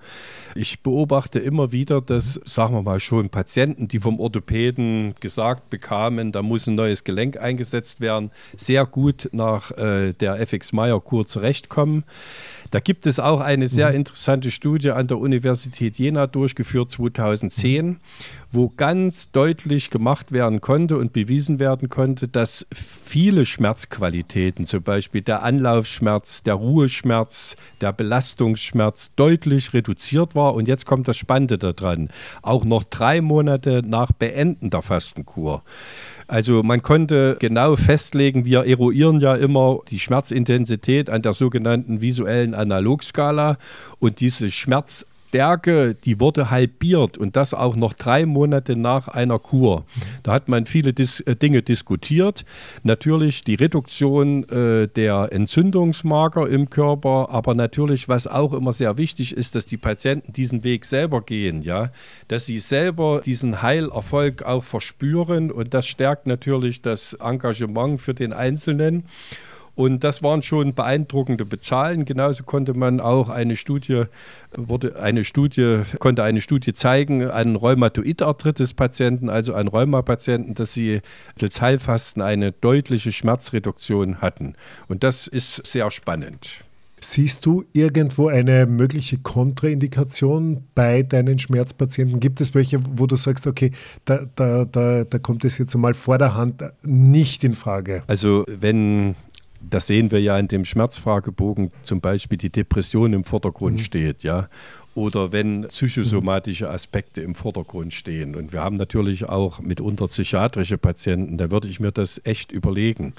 Ich 0.54 0.82
beobachte 0.82 1.38
immer 1.38 1.72
wieder, 1.72 2.00
dass, 2.00 2.40
sagen 2.44 2.74
wir 2.74 2.82
mal 2.82 3.00
schon, 3.00 3.30
Patienten, 3.30 3.88
die 3.88 3.98
vom 3.98 4.20
Orthopäden 4.20 5.14
gesagt 5.20 5.70
bekamen, 5.70 6.32
da 6.32 6.42
muss 6.42 6.66
ein 6.66 6.74
neues 6.74 7.04
Gelenk 7.04 7.38
eingesetzt 7.38 8.00
werden, 8.00 8.30
sehr 8.56 8.84
gut 8.84 9.28
nach 9.32 9.70
äh, 9.72 10.12
der 10.12 10.40
FX-Meyer-Kur 10.40 11.26
zurechtkommen. 11.26 12.04
Da 12.70 12.78
gibt 12.78 13.06
es 13.06 13.18
auch 13.18 13.40
eine 13.40 13.66
sehr 13.66 13.90
mhm. 13.90 13.96
interessante 13.96 14.50
Studie 14.50 14.90
an 14.90 15.08
der 15.08 15.18
Universität 15.18 15.98
Jena 15.98 16.26
durchgeführt 16.26 16.90
2010, 16.90 17.98
wo 18.52 18.68
ganz 18.68 19.30
deutlich 19.32 19.90
gemacht 19.90 20.32
werden 20.32 20.60
konnte 20.60 20.96
und 20.96 21.12
bewiesen 21.12 21.58
werden 21.58 21.88
konnte, 21.88 22.28
dass 22.28 22.66
viele 22.72 23.44
Schmerzqualitäten, 23.44 24.66
zum 24.66 24.82
Beispiel 24.82 25.22
der 25.22 25.42
Anlaufschmerz, 25.42 26.42
der 26.42 26.54
Ruheschmerz, 26.54 27.56
der 27.80 27.92
Belastungsschmerz, 27.92 29.10
deutlich 29.16 29.72
reduziert 29.72 30.34
war. 30.34 30.54
Und 30.54 30.68
jetzt 30.68 30.86
kommt 30.86 31.08
das 31.08 31.16
Spannende 31.16 31.58
daran. 31.58 32.10
Auch 32.42 32.64
noch 32.64 32.84
drei 32.84 33.20
Monate 33.20 33.82
nach 33.84 34.12
Beenden 34.12 34.70
der 34.70 34.82
Fastenkur. 34.82 35.62
Also 36.30 36.62
man 36.62 36.80
konnte 36.80 37.36
genau 37.40 37.74
festlegen, 37.74 38.44
wir 38.44 38.64
eruieren 38.64 39.18
ja 39.18 39.34
immer 39.34 39.80
die 39.88 39.98
Schmerzintensität 39.98 41.10
an 41.10 41.22
der 41.22 41.32
sogenannten 41.32 42.02
visuellen 42.02 42.54
Analogskala. 42.54 43.58
Und 43.98 44.20
diese 44.20 44.48
Schmerz 44.48 45.04
Stärke, 45.30 45.94
die 45.94 46.18
wurde 46.18 46.50
halbiert 46.50 47.16
und 47.16 47.36
das 47.36 47.54
auch 47.54 47.76
noch 47.76 47.92
drei 47.92 48.26
Monate 48.26 48.74
nach 48.74 49.06
einer 49.06 49.38
Kur. 49.38 49.84
Da 50.24 50.32
hat 50.32 50.48
man 50.48 50.66
viele 50.66 50.92
Dis 50.92 51.20
äh, 51.20 51.36
Dinge 51.36 51.62
diskutiert. 51.62 52.44
Natürlich 52.82 53.44
die 53.44 53.54
Reduktion 53.54 54.42
äh, 54.48 54.88
der 54.88 55.28
Entzündungsmarker 55.30 56.48
im 56.48 56.68
Körper, 56.68 57.28
aber 57.30 57.54
natürlich, 57.54 58.08
was 58.08 58.26
auch 58.26 58.52
immer 58.52 58.72
sehr 58.72 58.98
wichtig 58.98 59.36
ist, 59.36 59.54
dass 59.54 59.66
die 59.66 59.76
Patienten 59.76 60.32
diesen 60.32 60.64
Weg 60.64 60.84
selber 60.84 61.22
gehen, 61.22 61.62
ja, 61.62 61.92
dass 62.26 62.46
sie 62.46 62.58
selber 62.58 63.22
diesen 63.24 63.62
Heilerfolg 63.62 64.42
auch 64.42 64.64
verspüren 64.64 65.52
und 65.52 65.74
das 65.74 65.86
stärkt 65.86 66.26
natürlich 66.26 66.82
das 66.82 67.12
Engagement 67.14 68.00
für 68.00 68.14
den 68.14 68.32
Einzelnen. 68.32 69.04
Und 69.74 70.04
das 70.04 70.22
waren 70.22 70.42
schon 70.42 70.74
beeindruckende 70.74 71.44
Bezahlen. 71.44 72.04
Genauso 72.04 72.44
konnte 72.44 72.74
man 72.74 73.00
auch 73.00 73.28
eine 73.28 73.56
Studie, 73.56 74.04
wurde 74.56 75.00
eine 75.00 75.24
Studie, 75.24 75.82
konnte 75.98 76.22
eine 76.22 76.40
Studie 76.40 76.72
zeigen 76.72 77.30
an 77.30 77.56
Rheumatoid-Arthritis-Patienten, 77.56 79.30
also 79.30 79.54
an 79.54 79.68
Rheumapatienten, 79.68 80.54
dass 80.54 80.74
sie 80.74 81.00
als 81.40 81.60
Heilfasten 81.60 82.22
eine 82.22 82.52
deutliche 82.52 83.12
Schmerzreduktion 83.12 84.20
hatten. 84.20 84.54
Und 84.88 85.04
das 85.04 85.26
ist 85.26 85.64
sehr 85.66 85.90
spannend. 85.90 86.64
Siehst 87.02 87.46
du 87.46 87.64
irgendwo 87.72 88.28
eine 88.28 88.66
mögliche 88.66 89.16
Kontraindikation 89.16 90.64
bei 90.74 91.02
deinen 91.02 91.38
Schmerzpatienten? 91.38 92.20
Gibt 92.20 92.42
es 92.42 92.54
welche, 92.54 92.80
wo 92.92 93.06
du 93.06 93.16
sagst, 93.16 93.46
okay, 93.46 93.70
da, 94.04 94.26
da, 94.34 94.66
da, 94.66 95.04
da 95.04 95.18
kommt 95.18 95.46
es 95.46 95.56
jetzt 95.56 95.74
einmal 95.74 95.94
vor 95.94 96.18
der 96.18 96.34
Hand 96.34 96.62
nicht 96.82 97.42
in 97.42 97.54
Frage? 97.54 98.02
Also 98.06 98.44
wenn 98.46 99.14
das 99.60 99.86
sehen 99.86 100.10
wir 100.10 100.20
ja 100.20 100.38
in 100.38 100.48
dem 100.48 100.64
Schmerzfragebogen, 100.64 101.70
zum 101.82 102.00
Beispiel 102.00 102.38
die 102.38 102.50
Depression 102.50 103.12
im 103.12 103.24
Vordergrund 103.24 103.78
mhm. 103.78 103.82
steht, 103.82 104.22
ja 104.22 104.48
oder 104.94 105.30
wenn 105.30 105.68
psychosomatische 105.68 106.68
Aspekte 106.68 107.20
im 107.20 107.34
Vordergrund 107.34 107.94
stehen. 107.94 108.34
Und 108.34 108.52
wir 108.52 108.60
haben 108.60 108.76
natürlich 108.76 109.28
auch 109.28 109.60
mitunter 109.60 110.08
psychiatrische 110.08 110.78
Patienten, 110.78 111.38
da 111.38 111.50
würde 111.50 111.68
ich 111.68 111.78
mir 111.78 111.92
das 111.92 112.20
echt 112.24 112.50
überlegen. 112.50 113.14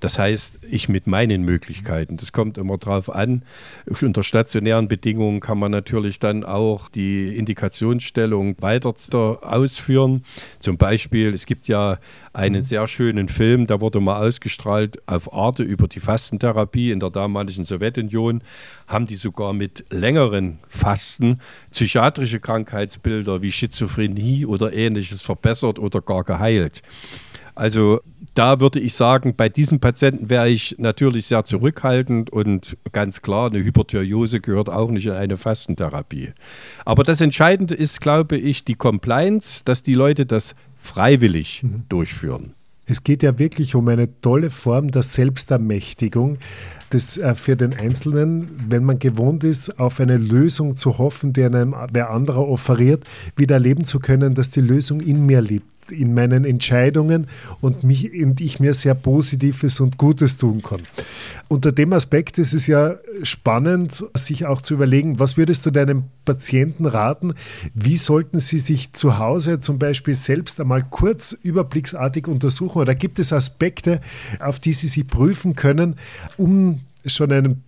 Das 0.00 0.18
heißt, 0.18 0.60
ich 0.62 0.88
mit 0.88 1.06
meinen 1.06 1.42
Möglichkeiten, 1.42 2.16
das 2.16 2.32
kommt 2.32 2.56
immer 2.56 2.78
drauf 2.78 3.14
an. 3.14 3.42
Unter 4.00 4.22
stationären 4.22 4.88
Bedingungen 4.88 5.40
kann 5.40 5.58
man 5.58 5.70
natürlich 5.70 6.20
dann 6.20 6.42
auch 6.42 6.88
die 6.88 7.36
Indikationsstellung 7.36 8.56
weiter 8.62 8.94
ausführen. 9.42 10.24
Zum 10.58 10.78
Beispiel, 10.78 11.34
es 11.34 11.44
gibt 11.44 11.68
ja 11.68 11.98
einen 12.32 12.62
sehr 12.62 12.86
schönen 12.86 13.28
Film, 13.28 13.66
der 13.66 13.80
wurde 13.80 14.00
mal 14.00 14.26
ausgestrahlt 14.26 14.98
auf 15.06 15.32
Arte 15.32 15.62
über 15.62 15.88
die 15.88 16.00
Fastentherapie 16.00 16.92
in 16.92 17.00
der 17.00 17.10
damaligen 17.10 17.64
Sowjetunion, 17.64 18.42
haben 18.86 19.06
die 19.06 19.16
sogar 19.16 19.52
mit 19.52 19.84
längeren 19.90 20.58
Fasten 20.68 21.40
psychiatrische 21.70 22.38
Krankheitsbilder 22.38 23.42
wie 23.42 23.50
Schizophrenie 23.50 24.46
oder 24.46 24.72
ähnliches 24.72 25.22
verbessert 25.22 25.78
oder 25.78 26.00
gar 26.00 26.22
geheilt. 26.22 26.82
Also 27.56 28.00
da 28.34 28.60
würde 28.60 28.80
ich 28.80 28.94
sagen, 28.94 29.34
bei 29.36 29.48
diesen 29.48 29.80
Patienten 29.80 30.30
wäre 30.30 30.48
ich 30.48 30.76
natürlich 30.78 31.26
sehr 31.26 31.44
zurückhaltend 31.44 32.30
und 32.30 32.76
ganz 32.92 33.22
klar, 33.22 33.50
eine 33.50 33.62
Hyperthyreose 33.62 34.40
gehört 34.40 34.70
auch 34.70 34.90
nicht 34.90 35.06
in 35.06 35.12
eine 35.12 35.36
Fastentherapie. 35.36 36.32
Aber 36.84 37.02
das 37.02 37.20
Entscheidende 37.20 37.74
ist, 37.74 38.00
glaube 38.00 38.38
ich, 38.38 38.64
die 38.64 38.76
Compliance, 38.76 39.62
dass 39.64 39.82
die 39.82 39.94
Leute 39.94 40.26
das 40.26 40.54
freiwillig 40.80 41.62
mhm. 41.62 41.82
durchführen. 41.88 42.54
Es 42.86 43.04
geht 43.04 43.22
ja 43.22 43.38
wirklich 43.38 43.76
um 43.76 43.86
eine 43.86 44.08
tolle 44.20 44.50
Form 44.50 44.88
der 44.88 45.04
Selbstermächtigung 45.04 46.38
das 46.90 47.16
äh, 47.16 47.34
für 47.34 47.56
den 47.56 47.72
Einzelnen, 47.74 48.48
wenn 48.68 48.84
man 48.84 48.98
gewohnt 48.98 49.44
ist, 49.44 49.78
auf 49.78 50.00
eine 50.00 50.16
Lösung 50.16 50.76
zu 50.76 50.98
hoffen, 50.98 51.32
die 51.32 51.44
einem 51.44 51.74
wer 51.92 52.10
anderer 52.10 52.46
offeriert, 52.46 53.08
wieder 53.36 53.54
erleben 53.54 53.84
zu 53.84 54.00
können, 54.00 54.34
dass 54.34 54.50
die 54.50 54.60
Lösung 54.60 55.00
in 55.00 55.24
mir 55.24 55.40
liegt 55.40 55.70
in 55.90 56.14
meinen 56.14 56.44
Entscheidungen 56.44 57.26
und, 57.60 57.84
mich, 57.84 58.12
und 58.12 58.40
ich 58.40 58.60
mir 58.60 58.74
sehr 58.74 58.94
Positives 58.94 59.80
und 59.80 59.98
Gutes 59.98 60.36
tun 60.36 60.62
kann. 60.62 60.80
Unter 61.48 61.72
dem 61.72 61.92
Aspekt 61.92 62.38
ist 62.38 62.52
es 62.52 62.66
ja 62.66 62.96
spannend, 63.22 64.04
sich 64.14 64.46
auch 64.46 64.62
zu 64.62 64.74
überlegen, 64.74 65.18
was 65.18 65.36
würdest 65.36 65.66
du 65.66 65.70
deinem 65.70 66.04
Patienten 66.24 66.86
raten? 66.86 67.34
Wie 67.74 67.96
sollten 67.96 68.38
sie 68.40 68.58
sich 68.58 68.92
zu 68.92 69.18
Hause 69.18 69.60
zum 69.60 69.78
Beispiel 69.78 70.14
selbst 70.14 70.60
einmal 70.60 70.86
kurz 70.88 71.32
überblicksartig 71.32 72.28
untersuchen? 72.28 72.80
Oder 72.80 72.94
gibt 72.94 73.18
es 73.18 73.32
Aspekte, 73.32 74.00
auf 74.38 74.60
die 74.60 74.72
sie 74.72 74.86
sich 74.86 75.06
prüfen 75.06 75.56
können, 75.56 75.96
um 76.36 76.80
schon 77.04 77.32
einen, 77.32 77.62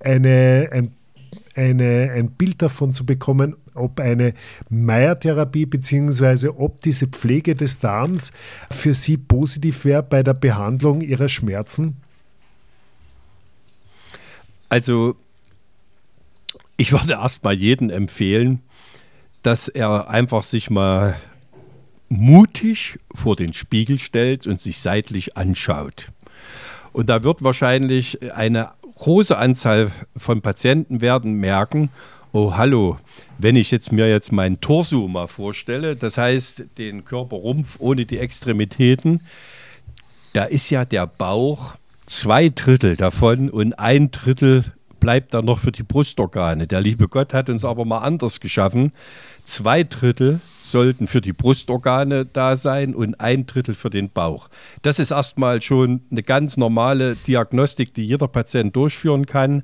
eine, 0.00 0.68
ein 0.72 0.92
eine, 1.54 2.12
ein 2.12 2.30
Bild 2.30 2.62
davon 2.62 2.92
zu 2.92 3.06
bekommen, 3.06 3.56
ob 3.74 4.00
eine 4.00 4.34
Meiertherapie 4.68 5.66
bzw. 5.66 6.48
ob 6.48 6.80
diese 6.80 7.06
Pflege 7.06 7.54
des 7.54 7.78
Darms 7.78 8.32
für 8.70 8.94
Sie 8.94 9.16
positiv 9.16 9.84
wäre 9.84 10.02
bei 10.02 10.22
der 10.22 10.34
Behandlung 10.34 11.00
Ihrer 11.00 11.28
Schmerzen? 11.28 11.96
Also 14.68 15.16
ich 16.76 16.92
würde 16.92 17.12
erstmal 17.12 17.54
jedem 17.54 17.90
empfehlen, 17.90 18.60
dass 19.42 19.68
er 19.68 20.08
einfach 20.08 20.42
sich 20.42 20.70
mal 20.70 21.16
mutig 22.08 22.98
vor 23.14 23.36
den 23.36 23.52
Spiegel 23.52 23.98
stellt 23.98 24.46
und 24.46 24.60
sich 24.60 24.80
seitlich 24.80 25.36
anschaut. 25.36 26.10
Und 26.92 27.08
da 27.08 27.24
wird 27.24 27.42
wahrscheinlich 27.42 28.22
eine 28.32 28.70
große 28.96 29.36
Anzahl 29.36 29.90
von 30.16 30.40
Patienten 30.42 31.00
werden 31.00 31.34
merken, 31.34 31.90
oh 32.32 32.54
hallo, 32.56 32.98
wenn 33.38 33.56
ich 33.56 33.70
jetzt 33.70 33.92
mir 33.92 34.08
jetzt 34.08 34.32
meinen 34.32 34.60
Torso 34.60 35.08
mal 35.08 35.26
vorstelle, 35.26 35.96
das 35.96 36.18
heißt 36.18 36.64
den 36.78 37.04
Körperrumpf 37.04 37.76
ohne 37.78 38.06
die 38.06 38.18
Extremitäten, 38.18 39.20
da 40.32 40.44
ist 40.44 40.70
ja 40.70 40.84
der 40.84 41.06
Bauch 41.06 41.76
zwei 42.06 42.48
Drittel 42.48 42.96
davon 42.96 43.50
und 43.50 43.72
ein 43.74 44.10
Drittel 44.10 44.64
bleibt 45.00 45.34
dann 45.34 45.44
noch 45.44 45.58
für 45.58 45.72
die 45.72 45.82
Brustorgane. 45.82 46.66
Der 46.66 46.80
liebe 46.80 47.08
Gott 47.08 47.34
hat 47.34 47.50
uns 47.50 47.64
aber 47.64 47.84
mal 47.84 47.98
anders 47.98 48.40
geschaffen. 48.40 48.92
Zwei 49.44 49.84
Drittel 49.84 50.40
sollten 50.74 51.06
für 51.06 51.20
die 51.20 51.32
Brustorgane 51.32 52.26
da 52.26 52.56
sein 52.56 52.96
und 52.96 53.20
ein 53.20 53.46
Drittel 53.46 53.76
für 53.76 53.90
den 53.90 54.10
Bauch. 54.10 54.48
Das 54.82 54.98
ist 54.98 55.12
erstmal 55.12 55.62
schon 55.62 56.00
eine 56.10 56.24
ganz 56.24 56.56
normale 56.56 57.14
Diagnostik, 57.14 57.94
die 57.94 58.02
jeder 58.02 58.26
Patient 58.26 58.74
durchführen 58.74 59.24
kann 59.24 59.62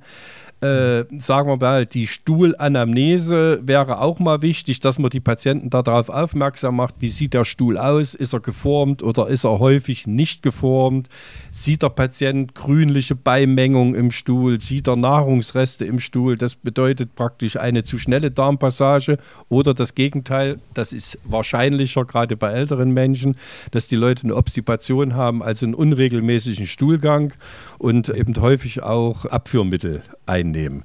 äh, 0.61 1.05
sagen 1.17 1.49
wir 1.49 1.57
mal, 1.57 1.87
die 1.87 2.07
Stuhlanamnese 2.07 3.61
wäre 3.63 4.01
auch 4.01 4.19
mal 4.19 4.43
wichtig, 4.43 4.81
dass 4.81 4.99
man 4.99 5.11
die 5.11 5.21
Patienten 5.21 5.71
darauf 5.71 6.11
aufmerksam 6.11 6.77
macht, 6.77 6.97
wie 6.99 7.09
sieht 7.09 7.33
der 7.33 7.45
Stuhl 7.45 7.79
aus, 7.79 8.15
ist 8.15 8.35
er 8.35 8.41
geformt 8.41 9.03
oder 9.03 9.29
ist 9.29 9.45
er 9.45 9.59
häufig 9.59 10.07
nicht 10.07 10.43
geformt, 10.43 11.09
sieht 11.51 11.83
der 11.83 11.89
Patient 11.89 12.55
grünliche 12.55 13.15
Beimengung 13.15 13.95
im 13.95 14.11
Stuhl, 14.11 14.61
sieht 14.61 14.87
er 14.87 14.97
Nahrungsreste 14.97 15.87
im 15.87 15.99
Stuhl, 15.99 16.37
das 16.37 16.57
bedeutet 16.57 17.15
praktisch 17.15 17.57
eine 17.57 17.83
zu 17.85 17.99
schnelle 17.99 18.31
Darmpassage. 18.31 19.19
Oder 19.49 19.73
das 19.73 19.95
Gegenteil, 19.95 20.59
das 20.75 20.93
ist 20.93 21.19
wahrscheinlicher, 21.25 22.05
gerade 22.05 22.37
bei 22.37 22.51
älteren 22.51 22.91
Menschen, 22.91 23.37
dass 23.71 23.89
die 23.89 23.97
Leute 23.97 24.25
eine 24.25 24.37
Obstipation 24.37 25.15
haben, 25.15 25.43
also 25.43 25.65
einen 25.65 25.75
unregelmäßigen 25.75 26.67
Stuhlgang 26.67 27.33
und 27.79 28.11
eben 28.11 28.39
häufig 28.41 28.83
auch 28.83 29.25
Abführmittel 29.25 30.03
einnehmen. 30.51 30.85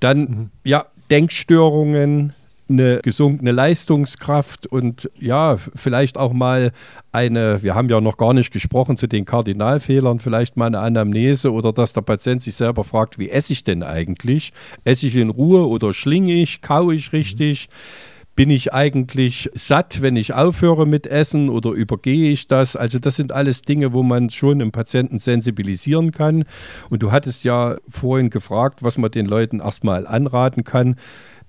Dann, 0.00 0.18
mhm. 0.18 0.50
ja, 0.64 0.86
Denkstörungen, 1.10 2.32
eine 2.68 3.00
gesunkene 3.02 3.52
Leistungskraft 3.52 4.66
und 4.66 5.10
ja, 5.18 5.56
vielleicht 5.74 6.16
auch 6.16 6.32
mal 6.32 6.72
eine, 7.10 7.62
wir 7.62 7.74
haben 7.74 7.90
ja 7.90 8.00
noch 8.00 8.16
gar 8.16 8.32
nicht 8.32 8.50
gesprochen 8.50 8.96
zu 8.96 9.06
den 9.06 9.26
Kardinalfehlern, 9.26 10.20
vielleicht 10.20 10.56
mal 10.56 10.66
eine 10.66 10.78
Anamnese 10.78 11.52
oder 11.52 11.72
dass 11.72 11.92
der 11.92 12.00
Patient 12.00 12.40
sich 12.40 12.54
selber 12.54 12.82
fragt, 12.82 13.18
wie 13.18 13.28
esse 13.28 13.52
ich 13.52 13.62
denn 13.62 13.82
eigentlich? 13.82 14.54
Esse 14.84 15.06
ich 15.06 15.16
in 15.16 15.28
Ruhe 15.28 15.68
oder 15.68 15.92
schlinge 15.92 16.32
ich, 16.32 16.62
kaue 16.62 16.94
ich 16.94 17.12
richtig? 17.12 17.68
Mhm 17.68 18.11
bin 18.34 18.48
ich 18.50 18.72
eigentlich 18.72 19.50
satt, 19.54 20.00
wenn 20.00 20.16
ich 20.16 20.32
aufhöre 20.32 20.86
mit 20.86 21.06
Essen 21.06 21.50
oder 21.50 21.70
übergehe 21.70 22.30
ich 22.30 22.48
das? 22.48 22.76
Also 22.76 22.98
das 22.98 23.16
sind 23.16 23.32
alles 23.32 23.62
Dinge, 23.62 23.92
wo 23.92 24.02
man 24.02 24.30
schon 24.30 24.60
im 24.60 24.72
Patienten 24.72 25.18
sensibilisieren 25.18 26.12
kann. 26.12 26.44
Und 26.88 27.02
du 27.02 27.12
hattest 27.12 27.44
ja 27.44 27.76
vorhin 27.88 28.30
gefragt, 28.30 28.82
was 28.82 28.96
man 28.96 29.10
den 29.10 29.26
Leuten 29.26 29.60
erstmal 29.60 30.06
anraten 30.06 30.64
kann. 30.64 30.96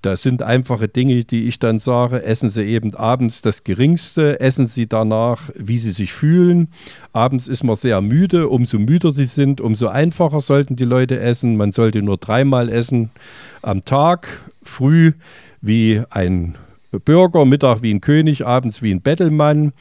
Das 0.02 0.20
sind 0.20 0.42
einfache 0.42 0.86
Dinge, 0.86 1.24
die 1.24 1.44
ich 1.46 1.58
dann 1.58 1.78
sage. 1.78 2.22
Essen 2.22 2.50
Sie 2.50 2.62
eben 2.64 2.94
abends 2.94 3.40
das 3.40 3.64
Geringste, 3.64 4.38
essen 4.38 4.66
Sie 4.66 4.86
danach, 4.86 5.48
wie 5.54 5.78
Sie 5.78 5.92
sich 5.92 6.12
fühlen. 6.12 6.68
Abends 7.14 7.48
ist 7.48 7.64
man 7.64 7.76
sehr 7.76 8.02
müde. 8.02 8.50
Umso 8.50 8.78
müder 8.78 9.12
Sie 9.12 9.24
sind, 9.24 9.62
umso 9.62 9.88
einfacher 9.88 10.42
sollten 10.42 10.76
die 10.76 10.84
Leute 10.84 11.18
essen. 11.18 11.56
Man 11.56 11.72
sollte 11.72 12.02
nur 12.02 12.18
dreimal 12.18 12.68
essen 12.68 13.08
am 13.62 13.82
Tag, 13.86 14.28
früh 14.62 15.12
wie 15.62 16.02
ein 16.10 16.56
Bürger, 17.00 17.44
Mittag 17.44 17.82
wie 17.82 17.92
ein 17.92 18.00
König, 18.00 18.46
abends 18.46 18.82
wie 18.82 18.92
ein 18.92 19.00
Bettelmann. 19.00 19.72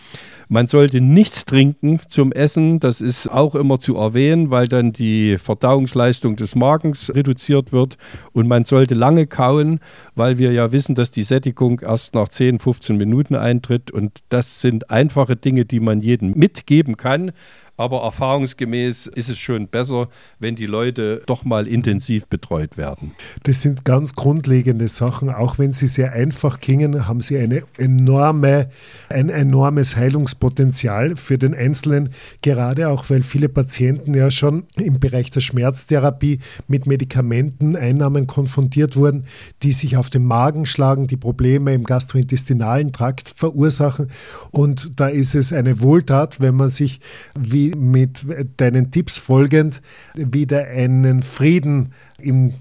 Man 0.50 0.68
sollte 0.68 1.02
nichts 1.02 1.46
trinken 1.46 2.00
zum 2.08 2.32
Essen, 2.32 2.80
das 2.80 3.02
ist 3.02 3.28
auch 3.28 3.56
immer 3.56 3.80
zu 3.80 3.96
erwähnen, 3.96 4.52
weil 4.52 4.68
dann 4.68 4.94
die 4.94 5.38
Verdauungsleistung 5.38 6.36
des 6.36 6.56
Magens 6.56 7.14
reduziert 7.16 7.72
wird. 7.72 7.98
Und 8.34 8.48
man 8.48 8.64
sollte 8.64 8.94
lange 8.94 9.26
kauen, 9.26 9.80
weil 10.16 10.38
wir 10.38 10.52
ja 10.52 10.72
wissen, 10.72 10.96
dass 10.96 11.12
die 11.12 11.24
Sättigung 11.24 11.80
erst 11.80 12.14
nach 12.14 12.30
10, 12.30 12.60
15 12.60 12.98
Minuten 12.98 13.36
eintritt. 13.36 13.90
Und 13.90 14.20
das 14.30 14.62
sind 14.62 14.92
einfache 14.92 15.36
Dinge, 15.36 15.66
die 15.66 15.80
man 15.80 16.02
jedem 16.02 16.34
mitgeben 16.36 16.98
kann. 16.98 17.32
Aber 17.76 18.04
erfahrungsgemäß 18.04 19.08
ist 19.08 19.30
es 19.30 19.40
schon 19.40 19.68
besser, 19.68 20.10
wenn 20.38 20.56
die 20.56 20.68
Leute 20.68 21.24
doch 21.26 21.44
mal 21.44 21.68
intensiv 21.68 22.28
betreut 22.28 22.78
werden. 22.78 23.14
Das 23.44 23.64
sind 23.64 23.84
ganz 23.84 24.14
grundlegende 24.14 24.88
Sachen. 24.88 25.32
Auch 25.32 25.58
wenn 25.58 25.74
sie 25.74 25.88
sehr 25.88 26.14
einfach 26.14 26.60
klingen, 26.60 27.08
haben 27.08 27.20
sie 27.20 27.40
eine 27.40 27.64
enorme, 27.80 28.70
ein 29.10 29.30
enormes 29.30 29.96
Heilungspotenzial 29.96 31.16
für 31.16 31.40
den 31.40 31.56
Einzelnen. 31.56 32.10
Gerade 32.44 32.90
auch, 32.90 33.10
weil 33.10 33.24
viele 33.24 33.50
Patienten 33.50 34.14
ja 34.14 34.30
schon 34.30 34.68
im 34.76 35.00
Bereich 35.00 35.32
der 35.32 35.42
Schmerztherapie 35.42 36.40
mit 36.68 36.86
Medikamenteneinnahmen 36.86 38.28
konfrontiert 38.28 38.96
wurden, 38.96 39.26
die 39.64 39.72
sich 39.72 39.98
auf 39.98 40.12
den 40.12 40.26
Magen 40.26 40.68
schlagen, 40.68 41.08
die 41.08 41.18
Probleme 41.18 41.74
im 41.74 41.86
gastrointestinalen 41.86 42.92
Trakt 42.92 43.34
verursachen. 43.36 44.12
Und 44.52 45.00
da 45.00 45.08
ist 45.08 45.34
es 45.34 45.52
eine 45.52 45.82
Wohltat, 45.82 46.40
wenn 46.40 46.54
man 46.54 46.70
sich 46.70 47.00
wie 47.34 47.63
mit 47.72 48.26
deinen 48.58 48.92
Tipps 48.92 49.18
folgend 49.18 49.82
wieder 50.16 50.68
einen 50.68 51.24
Frieden 51.24 51.94
im 52.20 52.54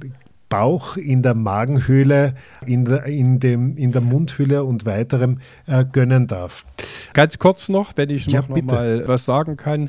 Bauch, 0.48 0.98
in 0.98 1.22
der 1.22 1.32
Magenhöhle, 1.32 2.34
in 2.66 2.84
der, 2.84 3.04
in 3.06 3.40
dem, 3.40 3.76
in 3.78 3.90
der 3.90 4.02
Mundhülle 4.02 4.64
und 4.64 4.84
weiterem 4.84 5.38
äh, 5.66 5.82
gönnen 5.90 6.26
darf. 6.26 6.66
Ganz 7.14 7.38
kurz 7.38 7.70
noch, 7.70 7.92
wenn 7.96 8.10
ich 8.10 8.26
noch, 8.26 8.34
ja, 8.34 8.40
noch 8.46 8.62
mal 8.62 9.08
was 9.08 9.24
sagen 9.24 9.56
kann, 9.56 9.88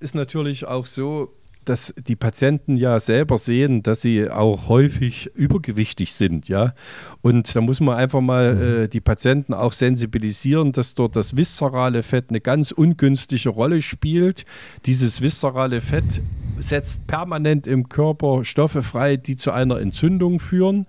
ist 0.00 0.14
natürlich 0.14 0.66
auch 0.66 0.86
so, 0.86 1.34
dass 1.68 1.94
die 1.96 2.16
Patienten 2.16 2.76
ja 2.76 2.98
selber 2.98 3.36
sehen, 3.36 3.82
dass 3.82 4.00
sie 4.00 4.30
auch 4.30 4.68
häufig 4.68 5.30
übergewichtig 5.34 6.12
sind, 6.12 6.48
ja. 6.48 6.74
Und 7.20 7.54
da 7.54 7.60
muss 7.60 7.80
man 7.80 7.96
einfach 7.96 8.20
mal 8.20 8.54
mhm. 8.54 8.84
äh, 8.84 8.88
die 8.88 9.00
Patienten 9.00 9.52
auch 9.52 9.72
sensibilisieren, 9.72 10.72
dass 10.72 10.94
dort 10.94 11.16
das 11.16 11.36
viszerale 11.36 12.02
Fett 12.02 12.26
eine 12.30 12.40
ganz 12.40 12.72
ungünstige 12.72 13.50
Rolle 13.50 13.82
spielt. 13.82 14.46
Dieses 14.86 15.20
viszerale 15.20 15.80
Fett 15.80 16.22
setzt 16.60 17.06
permanent 17.06 17.66
im 17.66 17.88
Körper 17.88 18.44
Stoffe 18.44 18.82
frei, 18.82 19.16
die 19.16 19.36
zu 19.36 19.50
einer 19.52 19.78
Entzündung 19.78 20.40
führen. 20.40 20.86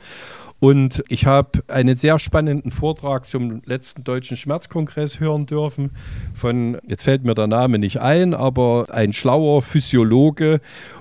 Und 0.60 1.04
ich 1.08 1.26
habe 1.26 1.64
einen 1.68 1.96
sehr 1.96 2.20
spannenden 2.20 2.72
Vortrag 2.72 3.26
zum 3.26 3.62
letzten 3.66 4.04
Deutschen 4.04 4.36
Schmerzkongress 4.36 5.20
hören 5.20 5.46
dürfen 5.46 5.92
von, 6.34 6.78
jetzt 6.86 7.04
fällt 7.04 7.24
mir 7.24 7.34
der 7.34 7.48
Name 7.48 7.80
nicht 7.80 8.02
ein, 8.02 8.34
aber 8.34 8.88
ein 8.90 9.14
schlauer 9.14 9.62
Physiologe 9.62 10.60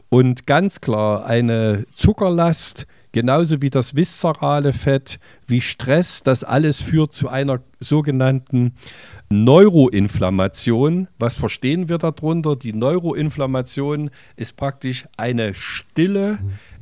und 0.08 0.46
ganz 0.46 0.80
klar 0.80 1.26
eine 1.26 1.86
Zuckerlast, 1.94 2.86
genauso 3.10 3.60
wie 3.60 3.70
das 3.70 3.96
viszerale 3.96 4.72
Fett, 4.72 5.18
wie 5.48 5.60
Stress, 5.60 6.22
das 6.22 6.44
alles 6.44 6.80
führt 6.80 7.12
zu 7.12 7.28
einer 7.28 7.60
sogenannten 7.80 8.74
Neuroinflammation. 9.30 11.08
Was 11.18 11.34
verstehen 11.34 11.88
wir 11.88 11.98
darunter? 11.98 12.56
Die 12.56 12.72
Neuroinflammation 12.72 14.10
ist 14.36 14.56
praktisch 14.56 15.06
eine 15.16 15.52
stille, 15.52 16.38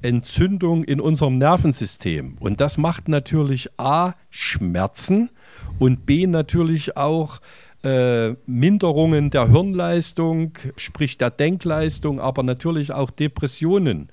Entzündung 0.06 0.84
in 0.84 1.00
unserem 1.00 1.34
Nervensystem. 1.34 2.36
Und 2.40 2.60
das 2.60 2.78
macht 2.78 3.08
natürlich 3.08 3.68
A, 3.76 4.14
Schmerzen 4.30 5.30
und 5.78 6.06
B, 6.06 6.26
natürlich 6.26 6.96
auch 6.96 7.40
äh, 7.82 8.34
Minderungen 8.46 9.30
der 9.30 9.48
Hirnleistung, 9.48 10.52
sprich 10.76 11.18
der 11.18 11.30
Denkleistung, 11.30 12.20
aber 12.20 12.42
natürlich 12.42 12.92
auch 12.92 13.10
Depressionen. 13.10 14.08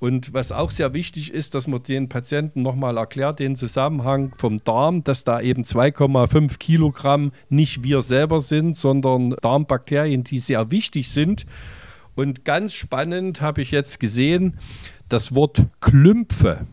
Und 0.00 0.34
was 0.34 0.52
auch 0.52 0.70
sehr 0.70 0.92
wichtig 0.92 1.32
ist, 1.32 1.54
dass 1.54 1.66
man 1.66 1.82
den 1.82 2.08
Patienten 2.08 2.60
nochmal 2.60 2.98
erklärt, 2.98 3.38
den 3.38 3.56
Zusammenhang 3.56 4.34
vom 4.36 4.62
Darm, 4.62 5.04
dass 5.04 5.24
da 5.24 5.40
eben 5.40 5.62
2,5 5.62 6.58
Kilogramm 6.58 7.32
nicht 7.48 7.82
wir 7.84 8.02
selber 8.02 8.40
sind, 8.40 8.76
sondern 8.76 9.30
Darmbakterien, 9.40 10.24
die 10.24 10.38
sehr 10.38 10.70
wichtig 10.70 11.08
sind. 11.08 11.46
Und 12.16 12.44
ganz 12.44 12.74
spannend 12.74 13.40
habe 13.40 13.62
ich 13.62 13.70
jetzt 13.70 13.98
gesehen, 13.98 14.58
das 15.14 15.32
Wort 15.32 15.64
Klümpfe. 15.80 16.66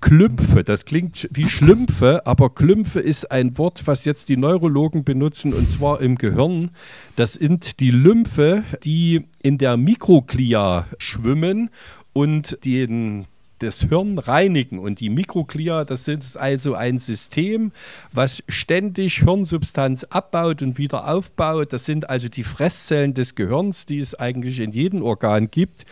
Klümpfe, 0.00 0.64
das 0.64 0.86
klingt 0.86 1.28
wie 1.32 1.50
Schlümpfe, 1.50 2.26
aber 2.26 2.54
Klümpfe 2.54 2.98
ist 2.98 3.30
ein 3.30 3.58
Wort, 3.58 3.86
was 3.86 4.06
jetzt 4.06 4.30
die 4.30 4.38
Neurologen 4.38 5.04
benutzen 5.04 5.52
und 5.52 5.68
zwar 5.68 6.00
im 6.00 6.16
Gehirn. 6.16 6.70
Das 7.16 7.34
sind 7.34 7.80
die 7.80 7.90
Lymphe, 7.90 8.64
die 8.84 9.26
in 9.42 9.58
der 9.58 9.76
Mikroglia 9.76 10.86
schwimmen 10.96 11.68
und 12.14 12.64
den 12.64 13.26
das 13.58 13.80
Hirn 13.80 14.18
reinigen. 14.18 14.78
Und 14.78 15.00
die 15.00 15.10
Mikroglia, 15.10 15.84
das 15.84 16.08
ist 16.08 16.38
also 16.38 16.74
ein 16.74 17.00
System, 17.00 17.72
was 18.12 18.42
ständig 18.48 19.18
Hirnsubstanz 19.18 20.04
abbaut 20.04 20.62
und 20.62 20.78
wieder 20.78 21.06
aufbaut. 21.06 21.72
Das 21.74 21.84
sind 21.84 22.08
also 22.08 22.28
die 22.28 22.44
Fresszellen 22.44 23.12
des 23.12 23.34
Gehirns, 23.34 23.84
die 23.84 23.98
es 23.98 24.14
eigentlich 24.14 24.60
in 24.60 24.72
jedem 24.72 25.02
Organ 25.02 25.50
gibt. 25.50 25.84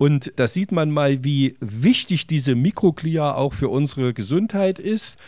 Und 0.00 0.32
da 0.36 0.46
sieht 0.48 0.72
man 0.72 0.90
mal, 0.90 1.24
wie 1.24 1.56
wichtig 1.60 2.26
diese 2.26 2.54
Mikroglia 2.54 3.34
auch 3.34 3.52
für 3.52 3.68
unsere 3.68 4.14
Gesundheit 4.14 4.78
ist. 4.78 5.18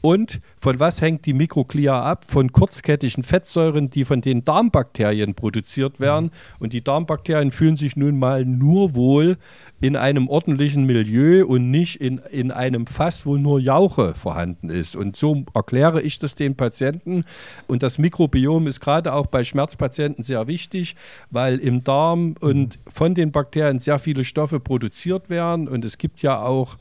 Und 0.00 0.40
von 0.58 0.80
was 0.80 1.02
hängt 1.02 1.26
die 1.26 1.34
Mikroglia 1.34 2.02
ab? 2.02 2.24
Von 2.26 2.50
kurzkettigen 2.50 3.24
Fettsäuren, 3.24 3.90
die 3.90 4.06
von 4.06 4.22
den 4.22 4.42
Darmbakterien 4.42 5.34
produziert 5.34 6.00
werden. 6.00 6.30
Und 6.58 6.72
die 6.72 6.82
Darmbakterien 6.82 7.50
fühlen 7.50 7.76
sich 7.76 7.94
nun 7.94 8.18
mal 8.18 8.46
nur 8.46 8.94
wohl, 8.94 9.36
in 9.82 9.96
einem 9.96 10.28
ordentlichen 10.28 10.86
Milieu 10.86 11.44
und 11.44 11.70
nicht 11.70 12.00
in, 12.00 12.18
in 12.30 12.52
einem 12.52 12.86
Fass, 12.86 13.26
wo 13.26 13.36
nur 13.36 13.58
Jauche 13.58 14.14
vorhanden 14.14 14.70
ist. 14.70 14.94
Und 14.94 15.16
so 15.16 15.44
erkläre 15.54 16.00
ich 16.00 16.20
das 16.20 16.36
den 16.36 16.54
Patienten. 16.56 17.24
Und 17.66 17.82
das 17.82 17.98
Mikrobiom 17.98 18.68
ist 18.68 18.78
gerade 18.78 19.12
auch 19.12 19.26
bei 19.26 19.42
Schmerzpatienten 19.42 20.22
sehr 20.22 20.46
wichtig, 20.46 20.94
weil 21.30 21.58
im 21.58 21.82
Darm 21.82 22.36
und 22.38 22.78
von 22.86 23.16
den 23.16 23.32
Bakterien 23.32 23.80
sehr 23.80 23.98
viele 23.98 24.22
Stoffe 24.22 24.60
produziert 24.60 25.28
werden. 25.28 25.66
Und 25.66 25.84
es 25.84 25.98
gibt 25.98 26.22
ja 26.22 26.40
auch 26.40 26.78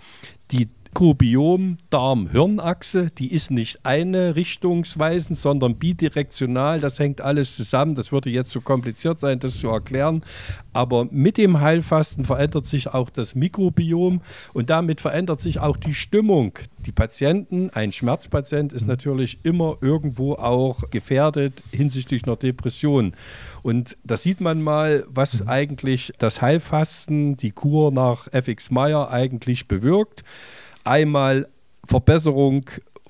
die 0.52 0.70
Mikrobiom 0.94 1.78
Darm-Hirn-Achse, 1.90 3.12
die 3.18 3.32
ist 3.32 3.50
nicht 3.50 3.86
eine 3.86 4.36
richtungsweisend, 4.36 5.38
sondern 5.38 5.78
bidirektional. 5.78 6.82
Das 6.82 7.00
hängt 7.00 7.22
alles 7.22 7.56
zusammen. 7.56 7.96
Das 7.96 8.12
würde 8.12 8.30
jetzt 8.30 8.50
zu 8.50 8.60
so 8.60 8.62
kompliziert 8.62 9.18
sein, 9.18 9.40
das 9.40 9.58
zu 9.58 9.70
erklären. 9.70 10.22
Aber 10.74 11.08
mit 11.10 11.38
dem 11.38 11.62
Heilfasten 11.62 12.26
verändert 12.26 12.68
sich 12.68 12.90
auch 12.94 13.10
das 13.10 13.36
Mikrobiom 13.36 14.22
und 14.54 14.70
damit 14.70 15.00
verändert 15.00 15.40
sich 15.40 15.60
auch 15.60 15.78
die 15.78 15.94
Stimmung. 15.94 16.60
Die 16.86 16.92
Patienten, 16.92 17.70
ein 17.70 17.94
Schmerzpatient 17.94 18.74
ist 18.74 18.86
natürlich 18.86 19.40
immer 19.44 19.78
irgendwo 19.80 20.34
auch 20.34 20.90
gefährdet 20.90 21.64
hinsichtlich 21.72 22.26
einer 22.26 22.36
Depression. 22.36 23.14
Und 23.64 23.98
da 24.04 24.18
sieht 24.18 24.42
man 24.42 24.62
mal, 24.62 25.06
was 25.08 25.48
eigentlich 25.48 26.12
das 26.20 26.42
Heilfasten, 26.42 27.38
die 27.38 27.52
Kur 27.52 27.92
nach 27.92 28.28
FX 28.34 28.72
Meyer 28.72 29.10
eigentlich 29.10 29.68
bewirkt. 29.68 30.24
Einmal 30.84 31.48
Verbesserung 31.86 32.66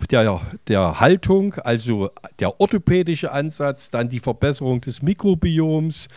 der, 0.10 0.42
der 0.68 1.00
Haltung, 1.00 1.54
also 1.56 2.10
der 2.40 2.60
orthopädische 2.60 3.32
Ansatz, 3.32 3.90
dann 3.90 4.10
die 4.10 4.20
Verbesserung 4.20 4.82
des 4.82 5.02
Mikrobioms, 5.02 6.08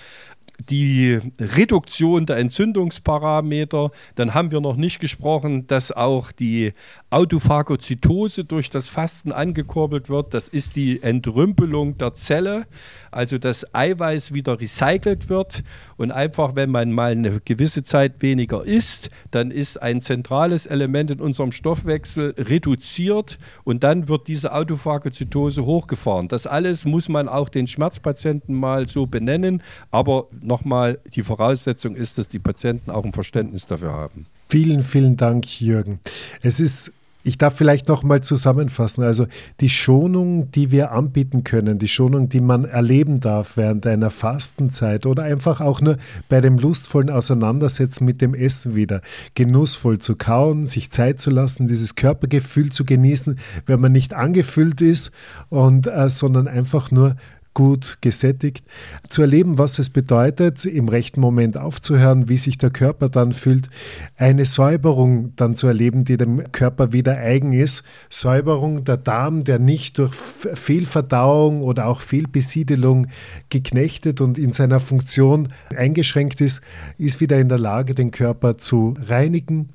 die 0.68 1.20
Reduktion 1.38 2.26
der 2.26 2.38
Entzündungsparameter. 2.38 3.90
Dann 4.14 4.35
haben 4.35 4.50
wir 4.50 4.61
noch 4.61 4.76
nicht 4.76 5.00
gesprochen, 5.00 5.66
dass 5.66 5.92
auch 5.92 6.33
die 6.33 6.72
Autophagozytose 7.11 8.44
durch 8.44 8.70
das 8.70 8.88
Fasten 8.88 9.33
angekurbelt 9.33 10.09
wird. 10.09 10.35
Das 10.35 10.48
ist 10.48 10.76
die 10.76 11.02
Entrümpelung 11.02 11.98
der 11.98 12.14
Zelle, 12.14 12.66
also 13.11 13.38
dass 13.38 13.74
Eiweiß 13.74 14.33
wieder 14.33 14.61
recycelt 14.61 15.28
wird. 15.28 15.62
Und 15.96 16.11
einfach, 16.11 16.57
wenn 16.57 16.70
man 16.70 16.92
mal 16.92 17.12
eine 17.12 17.40
gewisse 17.40 17.83
Zeit 17.83 18.22
weniger 18.22 18.64
isst, 18.64 19.11
dann 19.30 19.50
ist 19.50 19.80
ein 19.80 20.00
zentrales 20.00 20.66
Element 20.66 21.11
in 21.11 21.20
unserem 21.20 21.52
Stoffwechsel 21.52 22.35
reduziert 22.38 23.38
und 23.64 23.85
dann 23.85 24.09
wird 24.09 24.28
diese 24.28 24.52
Autophagozytose 24.52 25.64
hochgefahren. 25.64 26.28
Das 26.28 26.46
alles 26.46 26.85
muss 26.85 27.09
man 27.09 27.28
auch 27.28 27.48
den 27.48 27.66
Schmerzpatienten 27.66 28.54
mal 28.54 28.88
so 28.88 29.07
benennen. 29.07 29.62
Aber 29.90 30.28
nochmal, 30.42 30.99
die 31.14 31.23
Voraussetzung 31.23 31.97
ist, 31.97 32.18
dass 32.18 32.29
die 32.29 32.38
Patienten 32.38 32.90
auch 32.90 33.05
ein 33.05 33.12
Verständnis 33.12 33.66
dafür 33.66 33.92
haben. 33.92 34.27
Vielen, 34.49 34.83
vielen 34.83 35.16
Dank, 35.16 35.61
Jürgen. 35.61 36.01
Es 36.42 36.61
ist 36.61 36.92
ich 37.25 37.38
darf 37.38 37.57
vielleicht 37.57 37.88
noch 37.88 38.03
mal 38.03 38.20
zusammenfassen. 38.20 39.03
Also 39.03 39.27
die 39.61 39.70
Schonung, 39.70 40.51
die 40.53 40.70
wir 40.70 40.92
anbieten 40.92 41.42
können, 41.42 41.79
die 41.79 41.88
Schonung, 41.88 42.29
die 42.29 42.40
man 42.40 42.66
erleben 42.66 43.18
darf 43.18 43.57
während 43.57 43.87
einer 43.87 44.11
Fastenzeit 44.11 45.07
oder 45.07 45.23
einfach 45.23 45.62
auch 45.62 45.81
nur 45.81 45.97
bei 46.29 46.42
dem 46.42 46.59
lustvollen 46.59 47.09
Auseinandersetzen 47.09 48.05
mit 48.05 48.20
dem 48.20 48.35
Essen 48.35 48.75
wieder, 48.75 49.01
genussvoll 49.35 49.99
zu 49.99 50.16
kauen, 50.16 50.66
sich 50.66 50.90
Zeit 50.90 51.18
zu 51.18 51.31
lassen, 51.31 51.66
dieses 51.66 51.94
Körpergefühl 51.94 52.70
zu 52.70 52.85
genießen, 52.85 53.38
wenn 53.64 53.81
man 53.81 53.92
nicht 53.92 54.12
angefüllt 54.12 54.83
ist 54.83 55.11
und 55.49 55.87
äh, 55.87 56.11
sondern 56.11 56.47
einfach 56.47 56.90
nur 56.90 57.16
gut 57.55 57.99
gesättigt, 58.01 58.67
zu 59.09 59.23
erleben, 59.23 59.59
was 59.59 59.79
es 59.79 59.88
bedeutet, 59.88 60.64
im 60.64 60.88
rechten 60.88 61.21
Moment 61.21 61.57
aufzuhören, 61.57 62.29
wie 62.29 62.37
sich 62.37 62.59
der 62.59 62.71
Körper 62.71 63.09
dann 63.09 63.33
fühlt, 63.33 63.71
eine 64.17 64.45
Säuberung 64.45 65.35
dann 65.37 65.57
zu 65.57 65.69
erleben, 65.69 66.05
die 66.05 66.17
dem 66.17 66.51
Körper 66.53 66.93
wieder 66.93 67.17
eigen 67.17 67.53
ist, 67.53 67.85
Säuberung 68.11 68.85
der 68.85 68.97
Darm, 68.97 69.45
der 69.45 69.61
nicht 69.61 69.99
durch 69.99 70.14
Fehlverdauung 70.14 71.62
oder 71.62 71.87
auch 71.87 72.01
Fehlbesiedelung 72.01 73.07
geknechtet 73.49 74.21
und 74.21 74.37
in 74.37 74.53
seiner 74.53 74.81
Funktion 74.81 75.49
eingeschränkt 75.75 76.40
ist, 76.40 76.61
ist 76.99 77.21
wieder 77.21 77.38
in 77.38 77.49
der 77.49 77.59
Lage, 77.59 77.95
den 77.95 78.11
Körper 78.11 78.59
zu 78.59 78.97
reinigen, 79.07 79.71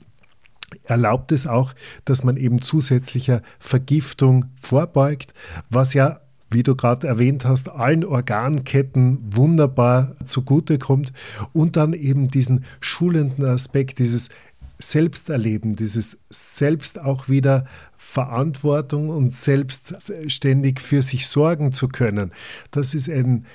erlaubt 0.83 1.31
es 1.31 1.47
auch, 1.47 1.73
dass 2.05 2.23
man 2.23 2.37
eben 2.37 2.61
zusätzlicher 2.61 3.41
Vergiftung 3.59 4.45
vorbeugt, 4.61 5.33
was 5.69 5.93
ja 5.93 6.19
wie 6.49 6.63
du 6.63 6.75
gerade 6.75 7.07
erwähnt 7.07 7.45
hast, 7.45 7.69
allen 7.69 8.05
Organketten 8.05 9.19
wunderbar 9.31 10.15
zugutekommt 10.25 11.13
und 11.53 11.75
dann 11.75 11.93
eben 11.93 12.29
diesen 12.29 12.65
schulenden 12.79 13.45
Aspekt, 13.45 13.99
dieses 13.99 14.29
Selbsterleben, 14.79 15.75
dieses 15.75 16.17
selbst 16.29 16.99
auch 16.99 17.27
wieder 17.27 17.65
Verantwortung 17.97 19.09
und 19.09 19.33
selbstständig 19.33 20.79
für 20.79 21.01
sich 21.01 21.27
sorgen 21.27 21.73
zu 21.73 21.89
können. 21.89 22.31
Das 22.71 22.95
ist 22.95 23.09
ein 23.09 23.45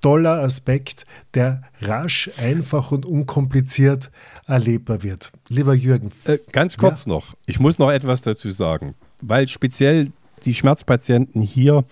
toller 0.00 0.42
Aspekt, 0.42 1.04
der 1.34 1.62
rasch, 1.80 2.30
einfach 2.36 2.92
und 2.92 3.06
unkompliziert 3.06 4.10
erlebbar 4.46 5.02
wird. 5.02 5.32
Lieber 5.48 5.74
Jürgen. 5.74 6.10
Äh, 6.24 6.38
ganz 6.52 6.76
kurz 6.76 7.06
ja? 7.06 7.12
noch, 7.12 7.34
ich 7.46 7.60
muss 7.60 7.78
noch 7.78 7.90
etwas 7.90 8.20
dazu 8.22 8.50
sagen, 8.50 8.94
weil 9.22 9.48
speziell 9.48 10.10
die 10.44 10.54
Schmerzpatienten 10.54 11.40
hier 11.40 11.84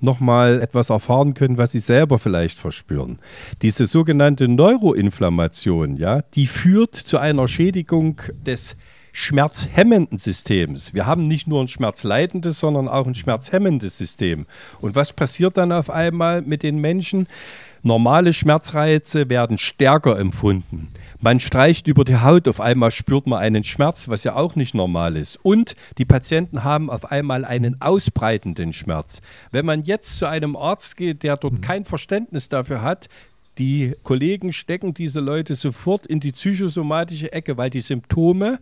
nochmal 0.00 0.60
etwas 0.60 0.90
erfahren 0.90 1.34
können, 1.34 1.58
was 1.58 1.72
sie 1.72 1.80
selber 1.80 2.18
vielleicht 2.18 2.58
verspüren. 2.58 3.18
Diese 3.62 3.86
sogenannte 3.86 4.48
Neuroinflammation, 4.48 5.96
ja, 5.96 6.22
die 6.34 6.46
führt 6.46 6.94
zu 6.94 7.18
einer 7.18 7.48
Schädigung 7.48 8.20
des 8.44 8.76
schmerzhemmenden 9.12 10.18
Systems. 10.18 10.92
Wir 10.92 11.06
haben 11.06 11.22
nicht 11.22 11.46
nur 11.46 11.62
ein 11.62 11.68
schmerzleidendes, 11.68 12.60
sondern 12.60 12.86
auch 12.86 13.06
ein 13.06 13.14
schmerzhemmendes 13.14 13.96
System. 13.96 14.44
Und 14.82 14.94
was 14.94 15.14
passiert 15.14 15.56
dann 15.56 15.72
auf 15.72 15.88
einmal 15.88 16.42
mit 16.42 16.62
den 16.62 16.78
Menschen? 16.78 17.26
Normale 17.86 18.32
Schmerzreize 18.32 19.28
werden 19.28 19.58
stärker 19.58 20.18
empfunden. 20.18 20.88
Man 21.20 21.38
streicht 21.38 21.86
über 21.86 22.04
die 22.04 22.16
Haut, 22.16 22.48
auf 22.48 22.60
einmal 22.60 22.90
spürt 22.90 23.28
man 23.28 23.38
einen 23.38 23.62
Schmerz, 23.62 24.08
was 24.08 24.24
ja 24.24 24.34
auch 24.34 24.56
nicht 24.56 24.74
normal 24.74 25.16
ist. 25.16 25.38
Und 25.44 25.76
die 25.96 26.04
Patienten 26.04 26.64
haben 26.64 26.90
auf 26.90 27.12
einmal 27.12 27.44
einen 27.44 27.80
ausbreitenden 27.80 28.72
Schmerz. 28.72 29.22
Wenn 29.52 29.64
man 29.64 29.84
jetzt 29.84 30.18
zu 30.18 30.26
einem 30.26 30.56
Arzt 30.56 30.96
geht, 30.96 31.22
der 31.22 31.36
dort 31.36 31.62
kein 31.62 31.84
Verständnis 31.84 32.48
dafür 32.48 32.82
hat, 32.82 33.08
die 33.56 33.94
Kollegen 34.02 34.52
stecken 34.52 34.92
diese 34.92 35.20
Leute 35.20 35.54
sofort 35.54 36.06
in 36.06 36.18
die 36.18 36.32
psychosomatische 36.32 37.32
Ecke, 37.32 37.56
weil 37.56 37.70
die 37.70 37.78
Symptome 37.78 38.58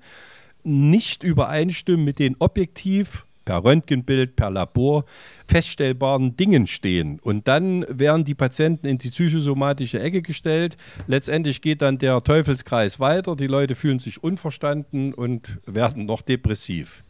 nicht 0.64 1.22
übereinstimmen 1.22 2.04
mit 2.04 2.18
den 2.18 2.36
objektiv 2.40 3.24
per 3.44 3.64
Röntgenbild, 3.64 4.36
per 4.36 4.50
Labor 4.50 5.04
feststellbaren 5.46 6.36
Dingen 6.36 6.66
stehen. 6.66 7.18
Und 7.20 7.48
dann 7.48 7.84
werden 7.88 8.24
die 8.24 8.34
Patienten 8.34 8.86
in 8.86 8.98
die 8.98 9.10
psychosomatische 9.10 10.00
Ecke 10.00 10.22
gestellt. 10.22 10.76
Letztendlich 11.06 11.60
geht 11.60 11.82
dann 11.82 11.98
der 11.98 12.20
Teufelskreis 12.22 13.00
weiter. 13.00 13.36
Die 13.36 13.46
Leute 13.46 13.74
fühlen 13.74 13.98
sich 13.98 14.22
unverstanden 14.22 15.12
und 15.12 15.58
werden 15.66 16.06
noch 16.06 16.22
depressiv. 16.22 17.04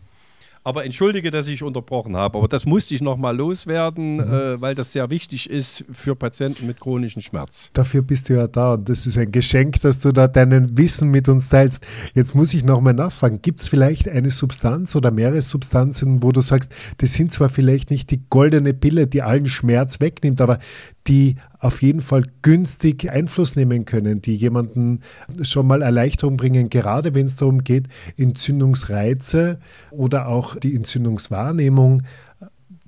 Aber 0.64 0.85
entschuldige, 0.87 1.31
dass 1.31 1.46
ich 1.46 1.62
unterbrochen 1.62 2.16
habe. 2.16 2.38
Aber 2.38 2.48
das 2.48 2.64
musste 2.64 2.94
ich 2.94 3.03
nochmal 3.03 3.37
loswerden, 3.37 4.16
mhm. 4.16 4.20
äh, 4.20 4.61
weil 4.61 4.74
das 4.74 4.92
sehr 4.92 5.11
wichtig 5.11 5.50
ist 5.50 5.85
für 5.92 6.16
Patienten 6.16 6.66
mit 6.66 6.81
chronischem 6.81 7.20
Schmerz. 7.20 7.70
Dafür 7.74 8.00
bist 8.00 8.31
du 8.31 8.35
ja 8.35 8.46
da 8.46 8.72
und 8.74 8.88
das 8.88 9.07
ist 9.07 9.18
ein 9.18 9.31
Geschenk, 9.31 9.83
dass 9.83 9.98
du 9.98 10.11
da 10.11 10.27
deinen 10.27 10.77
Wissen 10.79 11.11
mit 11.11 11.29
uns 11.29 11.50
teilst. 11.50 11.87
Jetzt 12.14 12.35
muss 12.35 12.55
ich 12.55 12.64
nochmal 12.64 12.94
nachfragen, 12.94 13.42
gibt 13.42 13.61
es 13.61 13.68
vielleicht 13.68 14.09
eine 14.09 14.31
Substanz 14.31 14.96
oder 14.96 15.11
mehrere 15.11 15.42
Substanzen, 15.42 16.22
wo 16.22 16.33
du 16.33 16.40
sagst, 16.40 16.72
das 16.96 17.12
sind 17.12 17.31
zwar 17.31 17.50
vielleicht 17.50 17.90
nicht 17.90 18.11
die 18.11 18.22
goldene 18.31 18.72
Pille, 18.72 19.07
die 19.07 19.20
allen 19.20 19.46
Schmerz 19.46 20.00
wegnimmt, 20.00 20.40
aber 20.40 20.59
die 21.07 21.37
auf 21.59 21.83
jeden 21.83 22.01
Fall 22.01 22.25
günstig 22.43 23.11
Einfluss 23.11 23.57
nehmen 23.57 23.85
können, 23.85 24.23
die 24.23 24.37
jemanden 24.37 25.01
schon 25.43 25.67
mal 25.67 25.83
Erleichterung 25.83 26.37
bringen, 26.37 26.71
gerade 26.71 27.14
wenn 27.14 27.27
es 27.27 27.37
darum 27.37 27.62
geht, 27.62 27.88
Entzündungsreize 28.17 29.59
oder 29.90 30.29
auch 30.29 30.57
die 30.57 30.75
Entzündungswahrnehmung 30.75 32.03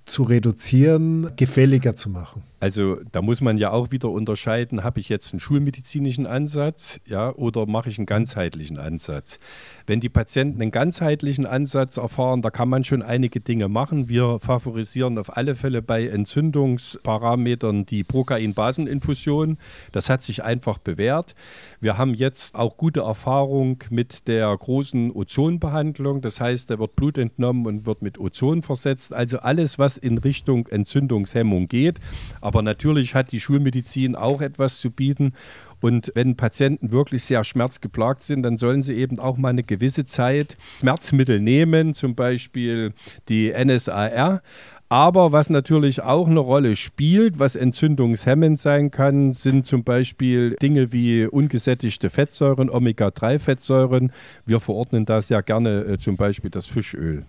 zu 0.06 0.22
reduzieren, 0.22 1.32
gefälliger 1.36 1.96
zu 1.96 2.08
machen. 2.08 2.42
Also 2.58 2.96
da 3.12 3.20
muss 3.20 3.42
man 3.42 3.58
ja 3.58 3.70
auch 3.70 3.90
wieder 3.90 4.10
unterscheiden, 4.10 4.82
habe 4.82 4.98
ich 5.00 5.10
jetzt 5.10 5.32
einen 5.32 5.40
schulmedizinischen 5.40 6.26
Ansatz 6.26 7.00
ja, 7.06 7.34
oder 7.34 7.66
mache 7.66 7.90
ich 7.90 7.98
einen 7.98 8.06
ganzheitlichen 8.06 8.78
Ansatz. 8.78 9.38
Wenn 9.86 10.00
die 10.00 10.08
Patienten 10.08 10.62
einen 10.62 10.70
ganzheitlichen 10.70 11.44
Ansatz 11.44 11.98
erfahren, 11.98 12.40
da 12.40 12.50
kann 12.50 12.68
man 12.70 12.82
schon 12.82 13.02
einige 13.02 13.40
Dinge 13.40 13.68
machen. 13.68 14.08
Wir 14.08 14.40
favorisieren 14.40 15.18
auf 15.18 15.36
alle 15.36 15.54
Fälle 15.54 15.82
bei 15.82 16.06
Entzündungsparametern 16.06 17.84
die 17.84 18.04
Prokain-Baseninfusion. 18.04 19.58
Das 19.92 20.08
hat 20.08 20.22
sich 20.22 20.42
einfach 20.42 20.78
bewährt. 20.78 21.34
Wir 21.80 21.98
haben 21.98 22.14
jetzt 22.14 22.54
auch 22.54 22.78
gute 22.78 23.00
Erfahrung 23.00 23.84
mit 23.90 24.28
der 24.28 24.56
großen 24.56 25.12
Ozonbehandlung. 25.12 26.22
Das 26.22 26.40
heißt, 26.40 26.70
da 26.70 26.78
wird 26.78 26.96
Blut 26.96 27.18
entnommen 27.18 27.66
und 27.66 27.84
wird 27.84 28.00
mit 28.00 28.18
Ozon 28.18 28.62
versetzt. 28.62 29.12
Also 29.12 29.40
alles, 29.40 29.78
was 29.78 29.98
in 29.98 30.16
Richtung 30.18 30.66
Entzündungshemmung 30.68 31.68
geht. 31.68 32.00
Aber 32.46 32.62
natürlich 32.62 33.16
hat 33.16 33.32
die 33.32 33.40
Schulmedizin 33.40 34.14
auch 34.14 34.40
etwas 34.40 34.78
zu 34.78 34.92
bieten. 34.92 35.32
Und 35.80 36.12
wenn 36.14 36.36
Patienten 36.36 36.92
wirklich 36.92 37.24
sehr 37.24 37.42
schmerzgeplagt 37.42 38.22
sind, 38.22 38.44
dann 38.44 38.56
sollen 38.56 38.82
sie 38.82 38.94
eben 38.94 39.18
auch 39.18 39.36
mal 39.36 39.48
eine 39.48 39.64
gewisse 39.64 40.04
Zeit 40.04 40.56
Schmerzmittel 40.78 41.40
nehmen, 41.40 41.92
zum 41.92 42.14
Beispiel 42.14 42.92
die 43.28 43.52
NSAR. 43.52 44.42
Aber 44.88 45.32
was 45.32 45.50
natürlich 45.50 46.02
auch 46.02 46.28
eine 46.28 46.38
Rolle 46.38 46.76
spielt, 46.76 47.40
was 47.40 47.56
entzündungshemmend 47.56 48.60
sein 48.60 48.92
kann, 48.92 49.32
sind 49.32 49.66
zum 49.66 49.82
Beispiel 49.82 50.54
Dinge 50.62 50.92
wie 50.92 51.26
ungesättigte 51.26 52.10
Fettsäuren, 52.10 52.70
Omega-3-Fettsäuren. 52.70 54.12
Wir 54.44 54.60
verordnen 54.60 55.04
da 55.04 55.20
sehr 55.20 55.42
gerne 55.42 55.80
äh, 55.80 55.98
zum 55.98 56.16
Beispiel 56.16 56.50
das 56.50 56.68
Fischöl. 56.68 57.24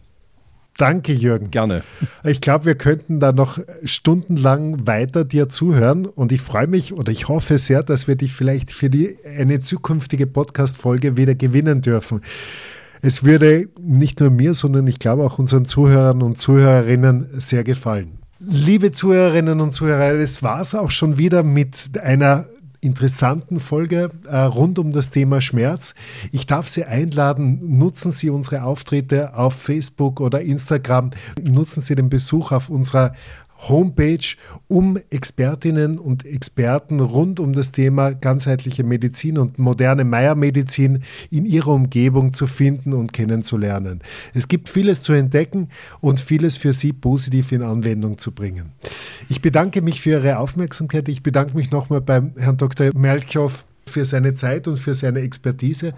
Danke, 0.77 1.11
Jürgen. 1.11 1.49
Gerne. 1.49 1.83
Ich 2.23 2.39
glaube, 2.39 2.65
wir 2.65 2.75
könnten 2.75 3.19
da 3.19 3.31
noch 3.31 3.59
stundenlang 3.83 4.85
weiter 4.85 5.25
dir 5.25 5.49
zuhören 5.49 6.05
und 6.05 6.31
ich 6.31 6.41
freue 6.41 6.67
mich 6.67 6.93
oder 6.93 7.11
ich 7.11 7.27
hoffe 7.27 7.57
sehr, 7.57 7.83
dass 7.83 8.07
wir 8.07 8.15
dich 8.15 8.33
vielleicht 8.33 8.71
für 8.71 8.89
die, 8.89 9.17
eine 9.25 9.59
zukünftige 9.59 10.27
Podcast-Folge 10.27 11.17
wieder 11.17 11.35
gewinnen 11.35 11.81
dürfen. 11.81 12.21
Es 13.01 13.23
würde 13.23 13.69
nicht 13.79 14.19
nur 14.19 14.29
mir, 14.29 14.53
sondern 14.53 14.87
ich 14.87 14.99
glaube 14.99 15.23
auch 15.23 15.39
unseren 15.39 15.65
Zuhörern 15.65 16.21
und 16.21 16.37
Zuhörerinnen 16.37 17.27
sehr 17.33 17.63
gefallen. 17.63 18.19
Liebe 18.39 18.91
Zuhörerinnen 18.91 19.61
und 19.61 19.73
Zuhörer, 19.73 20.13
es 20.13 20.43
war 20.43 20.61
es 20.61 20.75
auch 20.75 20.91
schon 20.91 21.17
wieder 21.17 21.41
mit 21.41 21.97
einer 21.99 22.47
interessanten 22.87 23.59
Folge 23.59 24.09
äh, 24.27 24.37
rund 24.37 24.79
um 24.79 24.91
das 24.91 25.11
Thema 25.11 25.41
Schmerz. 25.41 25.93
Ich 26.31 26.47
darf 26.47 26.67
Sie 26.67 26.85
einladen, 26.85 27.77
nutzen 27.77 28.11
Sie 28.11 28.31
unsere 28.31 28.63
Auftritte 28.63 29.35
auf 29.35 29.53
Facebook 29.53 30.19
oder 30.19 30.41
Instagram, 30.41 31.11
nutzen 31.39 31.81
Sie 31.81 31.93
den 31.93 32.09
Besuch 32.09 32.51
auf 32.51 32.69
unserer 32.69 33.13
Homepage, 33.57 34.35
um 34.67 34.99
Expertinnen 35.09 35.97
und 35.97 36.25
Experten 36.25 36.99
rund 36.99 37.39
um 37.39 37.53
das 37.53 37.71
Thema 37.71 38.11
ganzheitliche 38.13 38.83
Medizin 38.83 39.37
und 39.37 39.57
moderne 39.57 40.03
Meiermedizin 40.03 41.03
in 41.31 41.45
ihrer 41.45 41.69
Umgebung 41.69 42.33
zu 42.33 42.47
finden 42.47 42.93
und 42.93 43.13
kennenzulernen. 43.13 44.01
Es 44.33 44.47
gibt 44.47 44.69
vieles 44.69 45.01
zu 45.01 45.13
entdecken 45.13 45.69
und 45.99 46.19
vieles 46.19 46.57
für 46.57 46.73
Sie 46.73 46.93
positiv 46.93 47.51
in 47.51 47.63
Anwendung 47.63 48.17
zu 48.17 48.31
bringen. 48.31 48.73
Ich 49.29 49.41
bedanke 49.41 49.81
mich 49.81 50.01
für 50.01 50.11
Ihre 50.11 50.37
Aufmerksamkeit. 50.37 51.09
Ich 51.09 51.23
bedanke 51.23 51.55
mich 51.55 51.71
nochmal 51.71 52.01
beim 52.01 52.33
Herrn 52.37 52.57
Dr. 52.57 52.91
Melchow 52.95 53.65
für 53.85 54.05
seine 54.05 54.33
Zeit 54.33 54.67
und 54.67 54.77
für 54.77 54.93
seine 54.93 55.21
Expertise 55.21 55.93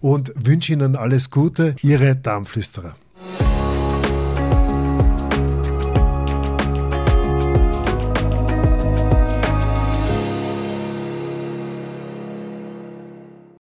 und 0.00 0.32
wünsche 0.36 0.72
Ihnen 0.72 0.96
alles 0.96 1.30
Gute. 1.30 1.76
Ihre 1.82 2.16
Darmflüsterer. 2.16 2.96